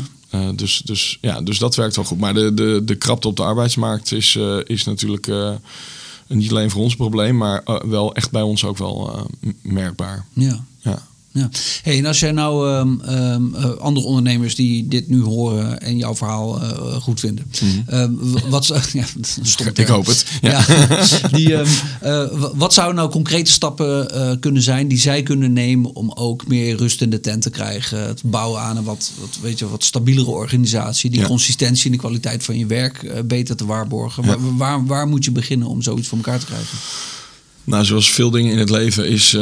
Dus, 0.54 0.82
dus, 0.84 1.18
ja, 1.20 1.40
dus 1.40 1.58
dat 1.58 1.76
werkt 1.76 1.96
wel 1.96 2.04
goed. 2.04 2.18
Maar 2.18 2.34
de, 2.34 2.54
de, 2.54 2.82
de 2.84 2.94
krapte 2.94 3.28
op 3.28 3.36
de 3.36 3.42
arbeidsmarkt 3.42 4.12
is, 4.12 4.38
is 4.64 4.84
natuurlijk 4.84 5.30
niet 6.26 6.50
alleen 6.50 6.70
voor 6.70 6.82
ons 6.82 6.90
een 6.92 6.98
probleem, 6.98 7.36
maar 7.36 7.62
wel 7.84 8.14
echt 8.14 8.30
bij 8.30 8.42
ons 8.42 8.64
ook 8.64 8.78
wel 8.78 9.26
merkbaar. 9.62 10.26
Ja. 10.32 10.64
Ja. 10.78 11.06
Ja. 11.34 11.50
Hey, 11.82 11.98
en 11.98 12.06
als 12.06 12.20
jij 12.20 12.32
nou 12.32 12.68
ehm, 12.70 13.00
ehm, 13.00 13.54
eh, 13.54 13.70
andere 13.70 14.06
ondernemers 14.06 14.54
die 14.54 14.88
dit 14.88 15.08
nu 15.08 15.22
horen 15.22 15.80
en 15.80 15.96
jouw 15.96 16.14
verhaal 16.16 16.60
eh, 16.62 16.94
goed 17.02 17.20
vinden, 17.20 17.44
ehm, 17.86 18.10
w- 18.14 18.48
wat 18.48 18.64
zou, 18.64 18.80
ja, 18.92 19.04
Ik 19.74 19.86
hoop 19.86 20.06
het. 20.06 20.24
Ja. 20.42 20.64
die, 21.32 21.54
ehm, 21.56 21.66
eh, 22.00 22.24
wat 22.54 22.74
zouden 22.74 22.96
nou 22.96 23.10
concrete 23.10 23.50
stappen 23.52 24.06
kunnen 24.40 24.62
zijn 24.62 24.88
die 24.88 24.98
zij 24.98 25.22
kunnen 25.22 25.52
nemen 25.52 25.94
om 25.94 26.10
ook 26.14 26.46
meer 26.46 26.76
rust 26.76 27.00
in 27.02 27.10
de 27.10 27.20
tent 27.20 27.42
te 27.42 27.50
krijgen, 27.50 28.06
het 28.06 28.22
bouwen 28.24 28.60
aan 28.60 28.76
een 28.76 28.84
wat, 28.84 29.10
wat, 29.20 29.38
weet 29.42 29.58
je, 29.58 29.68
wat 29.68 29.84
stabielere 29.84 30.30
organisatie, 30.30 31.10
die 31.10 31.20
Ja. 31.20 31.26
consistentie 31.26 31.84
en 31.86 31.92
de 31.92 31.98
kwaliteit 31.98 32.44
van 32.44 32.58
je 32.58 32.66
werk 32.66 33.22
beter 33.28 33.56
te 33.56 33.66
waarborgen. 33.66 34.24
Waar, 34.26 34.56
waar, 34.56 34.86
waar 34.86 35.06
moet 35.08 35.24
je 35.24 35.30
beginnen 35.32 35.68
om 35.68 35.82
zoiets 35.82 36.08
voor 36.08 36.18
elkaar 36.18 36.38
te 36.38 36.46
krijgen? 36.46 36.78
Nou, 37.64 37.84
zoals 37.84 38.10
veel 38.10 38.30
dingen 38.30 38.52
in 38.52 38.58
het 38.58 38.70
leven 38.70 39.08
is 39.08 39.36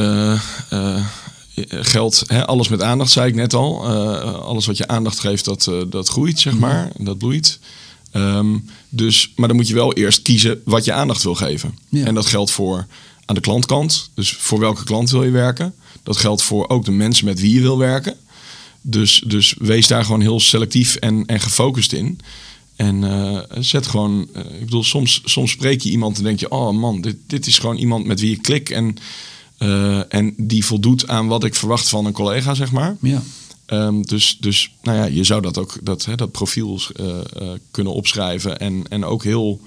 geld, 1.69 2.23
hè, 2.27 2.47
alles 2.47 2.69
met 2.69 2.83
aandacht, 2.83 3.11
zei 3.11 3.29
ik 3.29 3.35
net 3.35 3.55
al. 3.55 3.85
Eh, 3.85 4.35
alles 4.35 4.67
wat 4.67 4.77
je 4.77 4.89
aandacht 4.89 5.21
geeft, 5.21 5.45
dat, 5.45 5.67
eh, 5.67 5.81
dat 5.89 6.09
groeit, 6.09 6.41
zeg 6.41 6.59
maar. 6.59 6.93
Dat 6.99 7.19
bloeit. 7.19 7.59
Ehm, 8.11 8.59
dus, 8.89 9.33
maar 9.37 9.49
dan 9.49 9.57
moet 9.57 9.69
je 9.69 9.75
wel 9.75 9.93
eerst 9.93 10.23
kiezen 10.23 10.63
wat 10.65 10.85
je 10.85 10.93
aandacht 10.93 11.23
wil 11.23 11.35
geven. 11.35 11.79
Ja. 11.89 12.05
En 12.05 12.15
dat 12.15 12.27
geldt 12.27 12.51
voor 12.51 12.87
aan 13.25 13.35
de 13.35 13.41
klantkant. 13.41 14.11
Dus 14.15 14.33
voor 14.33 14.59
welke 14.59 14.85
klant 14.85 15.11
wil 15.11 15.25
je 15.25 15.31
werken? 15.31 15.75
Dat 16.03 16.17
geldt 16.17 16.43
voor 16.43 16.69
ook 16.69 16.85
de 16.85 16.91
mensen 16.91 17.25
met 17.25 17.41
wie 17.41 17.55
je 17.55 17.61
wil 17.61 17.79
werken. 17.79 18.17
Dus, 18.83 19.23
dus 19.27 19.55
wees 19.59 19.87
daar 19.87 20.05
gewoon 20.05 20.21
heel 20.21 20.41
selectief 20.41 20.95
en, 20.95 21.27
en 21.27 21.41
gefocust 21.41 21.93
in. 21.93 22.21
En 22.77 23.05
eh, 23.05 23.39
zet 23.59 23.87
gewoon, 23.87 24.29
eh, 24.33 24.45
ik 24.45 24.65
bedoel, 24.65 24.85
soms, 24.85 25.21
soms 25.25 25.51
spreek 25.51 25.81
je 25.81 25.91
iemand 25.91 26.19
en 26.19 26.25
denk 26.25 26.41
je, 26.41 26.51
oh 26.51 26.79
man, 26.79 27.01
dit, 27.01 27.17
dit 27.27 27.47
is 27.47 27.59
gewoon 27.59 27.77
iemand 27.77 28.07
met 28.07 28.21
wie 28.21 28.33
ik 28.33 28.43
klik. 28.43 28.71
En, 28.71 28.97
eh, 29.61 30.15
en 30.15 30.35
die 30.37 30.65
voldoet 30.65 31.09
aan 31.09 31.27
wat 31.27 31.45
ik 31.45 31.55
verwacht 31.55 31.89
van 31.89 32.07
een 32.07 32.13
collega, 32.13 32.55
zeg 32.55 32.73
maar. 32.73 32.97
Ja. 33.01 33.23
Ehm, 33.67 34.03
dus, 34.03 34.37
dus 34.41 34.73
nou 34.83 34.99
ja, 34.99 35.05
je 35.05 35.25
zou 35.25 35.43
dat 35.43 35.59
ook, 35.59 35.79
dat, 35.83 36.05
hè, 36.05 36.15
dat 36.15 36.31
profiel 36.31 36.81
eh, 36.97 37.09
eh, 37.09 37.49
kunnen 37.71 37.93
opschrijven. 37.93 38.59
En, 38.59 38.85
en 38.89 39.05
ook 39.05 39.25
heel 39.25 39.61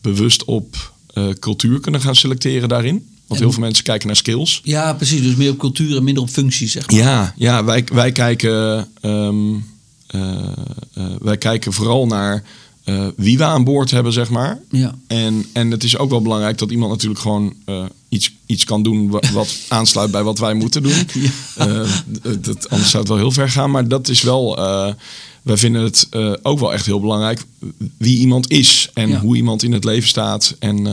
bewust 0.00 0.44
op 0.44 0.92
cultuur 1.38 1.80
kunnen 1.80 2.00
gaan 2.00 2.16
selecteren 2.16 2.68
daarin. 2.68 3.08
Want 3.26 3.40
heel 3.40 3.52
veel 3.52 3.62
mensen 3.62 3.84
kijken 3.84 4.06
naar 4.06 4.16
skills. 4.16 4.60
ja, 4.64 4.94
precies. 4.94 5.22
Dus 5.22 5.34
meer 5.34 5.50
op 5.50 5.58
cultuur 5.58 5.96
en 5.96 6.04
minder 6.04 6.22
op 6.22 6.28
functie, 6.28 6.68
zeg 6.68 6.90
maar. 6.90 7.00
Ja, 7.00 7.34
ja 7.36 7.64
wij, 7.64 7.84
wij, 7.92 8.12
kijken, 8.12 8.88
ehm, 9.00 9.54
eh, 10.06 10.52
eh, 10.94 11.04
wij 11.20 11.36
kijken 11.36 11.72
vooral 11.72 12.06
naar 12.06 12.42
eh, 12.84 13.06
wie 13.16 13.38
we 13.38 13.44
aan 13.44 13.64
boord 13.64 13.90
hebben, 13.90 14.12
zeg 14.12 14.30
maar. 14.30 14.58
Ja. 14.70 14.94
En, 15.06 15.46
en 15.52 15.70
het 15.70 15.84
is 15.84 15.96
ook 15.98 16.10
wel 16.10 16.22
belangrijk 16.22 16.58
dat 16.58 16.70
iemand 16.70 16.90
natuurlijk 16.90 17.20
gewoon 17.20 17.54
eh, 17.64 17.84
iets, 18.08 18.34
iets 18.46 18.64
kan 18.64 18.82
doen 18.82 19.10
wa- 19.10 19.22
wat 19.32 19.56
aansluit 19.68 20.10
bij 20.10 20.22
wat 20.22 20.38
wij 20.38 20.54
moeten 20.54 20.82
doen. 20.82 21.06
Eh, 21.56 21.82
dat, 22.40 22.68
anders 22.70 22.90
zou 22.90 23.02
het 23.02 23.08
wel 23.08 23.16
heel 23.16 23.30
ver 23.30 23.48
gaan. 23.50 23.70
Maar 23.70 23.88
dat 23.88 24.08
is 24.08 24.22
wel, 24.22 24.54
wij 25.42 25.56
vinden 25.56 25.82
het 25.82 26.08
ook 26.42 26.58
wel 26.58 26.72
echt 26.72 26.86
heel 26.86 27.00
belangrijk 27.00 27.44
wie 27.96 28.18
iemand 28.18 28.50
is. 28.50 28.90
En 28.94 29.08
Ja. 29.08 29.20
hoe 29.20 29.36
iemand 29.36 29.62
in 29.62 29.72
het 29.72 29.84
leven 29.84 30.08
staat. 30.08 30.56
En 30.58 30.84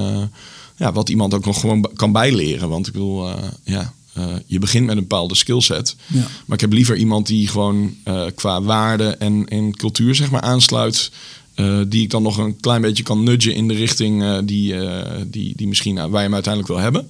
ja, 0.75 0.91
wat 0.93 1.09
iemand 1.09 1.33
ook 1.33 1.45
nog 1.45 1.59
gewoon 1.59 1.89
kan 1.95 2.11
bijleren. 2.11 2.69
Want 2.69 2.87
ik 2.87 2.93
bedoel, 2.93 3.27
eh, 3.29 3.33
ja, 3.63 3.93
je 4.45 4.59
begint 4.59 4.85
met 4.85 4.95
een 4.95 5.01
bepaalde 5.01 5.35
skillset. 5.35 5.95
Ja. 6.07 6.19
Maar 6.45 6.55
ik 6.55 6.61
heb 6.61 6.73
liever 6.73 6.95
iemand 6.97 7.27
die 7.27 7.47
gewoon 7.47 7.95
qua 8.35 8.61
waarde 8.61 9.07
en, 9.07 9.47
en 9.47 9.75
cultuur 9.75 10.15
zeg 10.15 10.31
maar 10.31 10.41
aansluit. 10.41 11.11
Eh, 11.57 11.79
die 11.87 12.03
ik 12.03 12.09
dan 12.09 12.23
nog 12.23 12.37
een 12.37 12.59
klein 12.59 12.81
beetje 12.81 13.03
kan 13.03 13.23
nudgen 13.23 13.53
in 13.53 13.67
de 13.67 13.73
richting 13.73 14.23
eh, 14.23 14.37
die, 14.43 14.79
eh, 14.79 15.21
die, 15.27 15.53
die 15.55 15.67
misschien 15.67 15.95
je 15.95 15.99
hem 15.99 16.33
uiteindelijk 16.33 16.67
wil 16.67 16.77
hebben. 16.77 17.09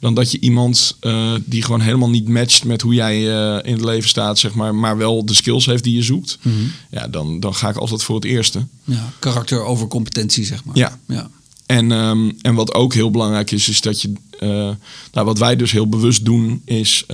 Dan 0.00 0.14
dat 0.14 0.30
je 0.30 0.40
iemand 0.40 0.96
die 1.44 1.62
gewoon 1.62 1.80
helemaal 1.80 2.10
niet 2.10 2.28
matcht 2.28 2.64
met 2.64 2.80
hoe 2.82 2.94
jij 2.94 3.22
in 3.62 3.72
het 3.72 3.84
leven 3.84 4.08
staat, 4.08 4.38
zeg 4.38 4.54
maar, 4.54 4.74
maar 4.74 4.96
wel 4.96 5.26
de 5.26 5.34
skills 5.34 5.66
heeft 5.66 5.84
die 5.84 5.94
je 5.94 6.02
zoekt. 6.02 6.38
Ja, 6.90 7.08
dan, 7.08 7.40
dan 7.40 7.54
ga 7.54 7.68
ik 7.68 7.76
altijd 7.76 8.02
voor 8.02 8.14
het 8.14 8.24
eerste. 8.24 8.66
Ja, 8.84 9.12
karakter 9.18 9.64
over 9.64 9.88
competentie, 9.88 10.44
zeg 10.44 10.64
maar. 10.64 10.76
Ja. 10.76 10.98
ja. 11.08 11.30
En, 11.66 11.92
ehm, 11.92 12.30
en 12.42 12.54
wat 12.54 12.74
ook 12.74 12.94
heel 12.94 13.10
belangrijk 13.10 13.50
is, 13.50 13.68
is 13.68 13.80
dat 13.80 14.02
je. 14.02 14.12
nou, 15.12 15.26
wat 15.26 15.38
wij 15.38 15.56
dus 15.56 15.72
heel 15.72 15.88
bewust 15.88 16.24
doen, 16.24 16.62
is. 16.64 17.06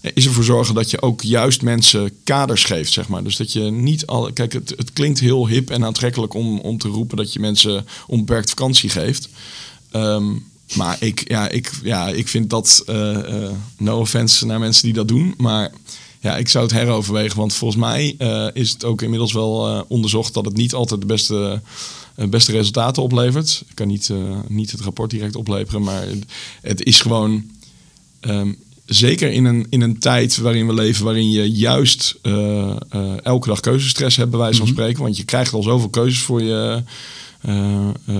Is 0.00 0.26
ervoor 0.26 0.44
zorgen 0.44 0.74
dat 0.74 0.90
je 0.90 1.02
ook 1.02 1.22
juist 1.22 1.62
mensen 1.62 2.10
kaders 2.24 2.64
geeft, 2.64 2.92
zeg 2.92 3.08
maar. 3.08 3.24
Dus 3.24 3.36
dat 3.36 3.52
je 3.52 3.60
niet 3.60 4.06
al. 4.06 4.32
Kijk, 4.32 4.52
het, 4.52 4.74
het 4.76 4.92
klinkt 4.92 5.20
heel 5.20 5.48
hip 5.48 5.70
en 5.70 5.84
aantrekkelijk 5.84 6.34
om, 6.34 6.58
om 6.58 6.78
te 6.78 6.88
roepen 6.88 7.16
dat 7.16 7.32
je 7.32 7.40
mensen 7.40 7.86
onbeperkt 8.06 8.48
vakantie 8.48 8.88
geeft. 8.90 9.28
Ehm, 9.90 10.32
maar 10.76 10.96
ik, 11.00 11.28
ja, 11.28 11.48
ik, 11.48 11.70
ja, 11.82 12.08
ik 12.08 12.28
vind 12.28 12.50
dat. 12.50 12.82
eh, 12.86 13.44
eh, 13.44 13.50
no 13.78 13.98
offense 13.98 14.46
naar 14.46 14.58
mensen 14.58 14.84
die 14.84 14.92
dat 14.92 15.08
doen. 15.08 15.34
Maar 15.36 15.70
ja, 16.20 16.36
ik 16.36 16.48
zou 16.48 16.64
het 16.64 16.72
heroverwegen. 16.74 17.36
Want 17.38 17.54
volgens 17.54 17.80
mij 17.80 18.14
eh, 18.18 18.46
is 18.52 18.70
het 18.70 18.84
ook 18.84 19.02
inmiddels 19.02 19.32
wel 19.32 19.84
onderzocht 19.88 20.34
dat 20.34 20.44
het 20.44 20.56
niet 20.56 20.74
altijd 20.74 21.00
de 21.00 21.06
beste, 21.06 21.60
beste 22.14 22.52
resultaten 22.52 23.02
oplevert. 23.02 23.62
Ik 23.68 23.74
kan 23.74 23.88
niet, 23.88 24.10
niet 24.48 24.70
het 24.70 24.80
rapport 24.80 25.10
direct 25.10 25.36
opleveren, 25.36 25.82
maar 25.82 26.02
het, 26.02 26.24
het 26.62 26.82
is 26.82 27.00
gewoon. 27.00 27.44
ehm, 28.20 28.52
zeker 28.90 29.32
in 29.32 29.44
een, 29.44 29.66
in 29.68 29.80
een 29.80 29.98
tijd 29.98 30.36
waarin 30.36 30.66
we 30.66 30.74
leven, 30.74 31.04
waarin 31.04 31.30
je 31.30 31.50
juist 31.50 32.18
eh, 32.22 32.70
eh, 32.70 33.24
elke 33.24 33.48
dag 33.48 33.60
keuzestress 33.60 34.16
hebt, 34.16 34.30
bij 34.30 34.38
wijze 34.38 34.58
van 34.58 34.66
spreken. 34.66 35.02
Want 35.02 35.16
je 35.16 35.24
krijgt 35.24 35.52
al 35.52 35.62
zoveel 35.62 35.88
keuzes 35.88 36.22
voor 36.22 36.42
je 36.42 36.82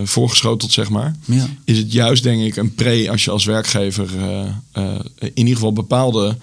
voorgeschoteld, 0.05 0.73
zeg 0.73 0.91
maar. 0.91 1.15
Ja. 1.25 1.47
Is 1.65 1.79
het 1.79 1.93
juist, 1.93 2.23
denk 2.23 2.43
ik, 2.43 2.57
een 2.57 2.75
pre 2.75 3.11
als 3.11 3.25
je 3.25 3.31
als 3.31 3.45
werkgever 3.45 4.09
eh, 4.19 4.41
eh, 4.73 4.95
in 5.19 5.31
ieder 5.35 5.55
geval 5.55 5.73
bepaalde 5.73 6.37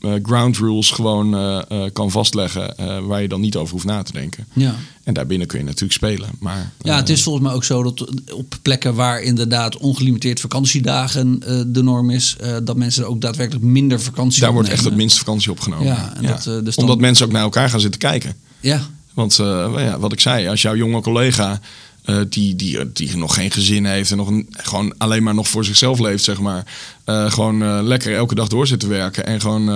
eh, 0.00 0.12
ground 0.22 0.56
rules 0.56 0.90
gewoon 0.90 1.34
eh, 1.34 1.60
eh, 1.68 1.92
kan 1.92 2.10
vastleggen 2.10 2.76
eh, 2.76 2.98
waar 2.98 3.22
je 3.22 3.28
dan 3.28 3.40
niet 3.40 3.56
over 3.56 3.72
hoeft 3.72 3.84
na 3.84 4.02
te 4.02 4.12
denken. 4.12 4.46
Ja. 4.52 4.74
En 5.04 5.14
daarbinnen 5.14 5.46
kun 5.46 5.58
je 5.58 5.64
natuurlijk 5.64 5.92
spelen. 5.92 6.28
Maar, 6.40 6.72
Ja, 6.82 6.96
het 6.96 7.08
eh, 7.08 7.14
is 7.14 7.22
volgens 7.22 7.44
mij 7.44 7.54
ook 7.54 7.64
zo 7.64 7.82
dat 7.82 8.08
op 8.32 8.54
plekken 8.62 8.94
waar 8.94 9.20
inderdaad 9.22 9.76
ongelimiteerd 9.76 10.40
vakantiedagen 10.40 11.42
eh, 11.46 11.62
de 11.66 11.82
norm 11.82 12.10
is, 12.10 12.36
eh, 12.40 12.56
dat 12.62 12.76
mensen 12.76 13.08
ook 13.08 13.20
daadwerkelijk 13.20 13.64
minder 13.64 14.00
vakantie 14.00 14.40
daar 14.40 14.52
wordt 14.52 14.68
echt 14.68 14.84
het 14.84 14.96
minste 14.96 15.18
vakantie 15.18 15.50
opgenomen. 15.50 15.86
Ja, 15.86 16.12
en 16.16 16.22
dat, 16.22 16.46
eh, 16.46 16.58
dus 16.64 16.74
dan- 16.74 16.84
Omdat 16.84 16.98
mensen 17.00 17.26
ook 17.26 17.32
naar 17.32 17.42
elkaar 17.42 17.70
gaan 17.70 17.80
zitten 17.80 18.00
kijken. 18.00 18.34
Ja, 18.60 18.80
Want 19.14 19.38
eh, 19.38 19.72
ja, 19.76 19.98
wat 19.98 20.12
ik 20.12 20.20
zei, 20.20 20.48
als 20.48 20.62
jouw 20.62 20.76
jonge 20.76 21.00
collega 21.00 21.60
eh, 22.08 22.16
die, 22.28 22.56
die, 22.56 22.92
die 22.92 23.16
nog 23.16 23.34
geen 23.34 23.50
gezin 23.50 23.84
heeft 23.84 24.10
en 24.10 24.16
nog 24.16 24.28
een, 24.28 24.46
gewoon 24.50 24.94
alleen 24.98 25.22
maar 25.22 25.34
nog 25.34 25.48
voor 25.48 25.64
zichzelf 25.64 25.98
leeft, 25.98 26.24
zeg 26.24 26.40
maar, 26.40 26.64
eh, 27.04 27.30
gewoon 27.30 27.62
eh, 27.62 27.78
lekker 27.82 28.14
elke 28.14 28.34
dag 28.34 28.48
door 28.48 28.66
zit 28.66 28.80
te 28.80 28.86
werken 28.86 29.26
en 29.26 29.40
gewoon 29.40 29.66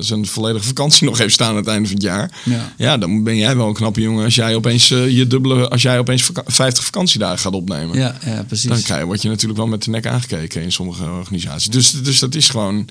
zijn 0.00 0.26
volledige 0.26 0.64
vakantie 0.64 1.06
nog 1.08 1.18
heeft 1.18 1.34
staan 1.34 1.48
aan 1.48 1.56
het 1.56 1.66
einde 1.66 1.88
van 1.88 1.96
het 1.96 2.04
jaar. 2.04 2.30
Ja. 2.76 2.96
dan 2.96 3.22
ben 3.22 3.36
jij 3.36 3.56
wel 3.56 3.68
een 3.68 3.74
knappe 3.74 4.00
jongen 4.00 4.24
als 4.24 4.34
jij 4.34 4.54
opeens 4.54 4.88
je 4.88 5.26
dubbele, 5.26 5.68
als 5.68 5.82
jij 5.82 5.98
opeens 5.98 6.22
vaka- 6.22 6.42
50 6.46 6.84
vakantiedagen 6.84 7.38
gaat 7.38 7.52
opnemen. 7.52 7.98
ja, 7.98 8.16
ja 8.24 8.42
precies. 8.42 8.68
Dan 8.70 8.82
krijg, 8.82 9.04
word 9.04 9.22
je 9.22 9.28
natuurlijk 9.28 9.58
wel 9.58 9.68
met 9.68 9.82
de 9.82 9.90
nek 9.90 10.06
aangekeken 10.06 10.62
in 10.62 10.72
sommige 10.72 11.04
organisaties. 11.04 11.70
Dus, 11.70 11.90
dus 11.90 12.18
dat 12.18 12.34
is 12.34 12.48
gewoon 12.48 12.88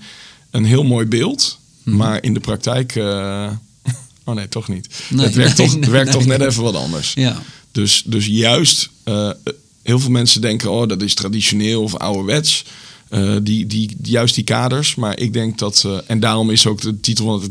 een 0.51 0.65
heel 0.65 0.83
mooi 0.83 1.05
beeld. 1.05 1.59
Mhm. 1.83 1.97
Maar 1.97 2.23
in 2.23 2.33
de 2.33 2.39
praktijk. 2.39 2.95
oh 4.25 4.35
nee, 4.35 4.49
toch 4.49 4.67
niet. 4.67 4.87
Nee, 5.09 5.25
het 5.25 5.35
werkt, 5.35 5.57
nee, 5.57 5.67
toch, 5.67 5.77
nee, 5.79 5.89
werkt 5.89 6.11
toch 6.11 6.25
net 6.25 6.41
even 6.41 6.63
wat 6.63 6.75
anders. 6.75 7.13
Ja, 7.13 7.41
Dus, 7.75 8.03
dus 8.05 8.25
juist, 8.25 8.89
eh, 9.03 9.29
heel 9.81 9.99
veel 9.99 10.11
mensen 10.11 10.41
denken: 10.41 10.71
oh, 10.71 10.87
dat 10.87 11.01
is 11.01 11.13
traditioneel 11.13 11.83
of 11.83 11.95
ouderwets. 11.95 12.65
Eh, 13.09 13.35
die, 13.41 13.67
die, 13.67 13.97
juist 14.01 14.35
die 14.35 14.43
kaders. 14.43 14.95
Maar 14.95 15.19
ik 15.19 15.33
denk 15.33 15.57
dat. 15.57 15.83
eh, 15.85 15.97
en 16.07 16.19
daarom 16.19 16.49
is 16.49 16.67
ook 16.67 16.81
de 16.81 16.99
titel 16.99 17.41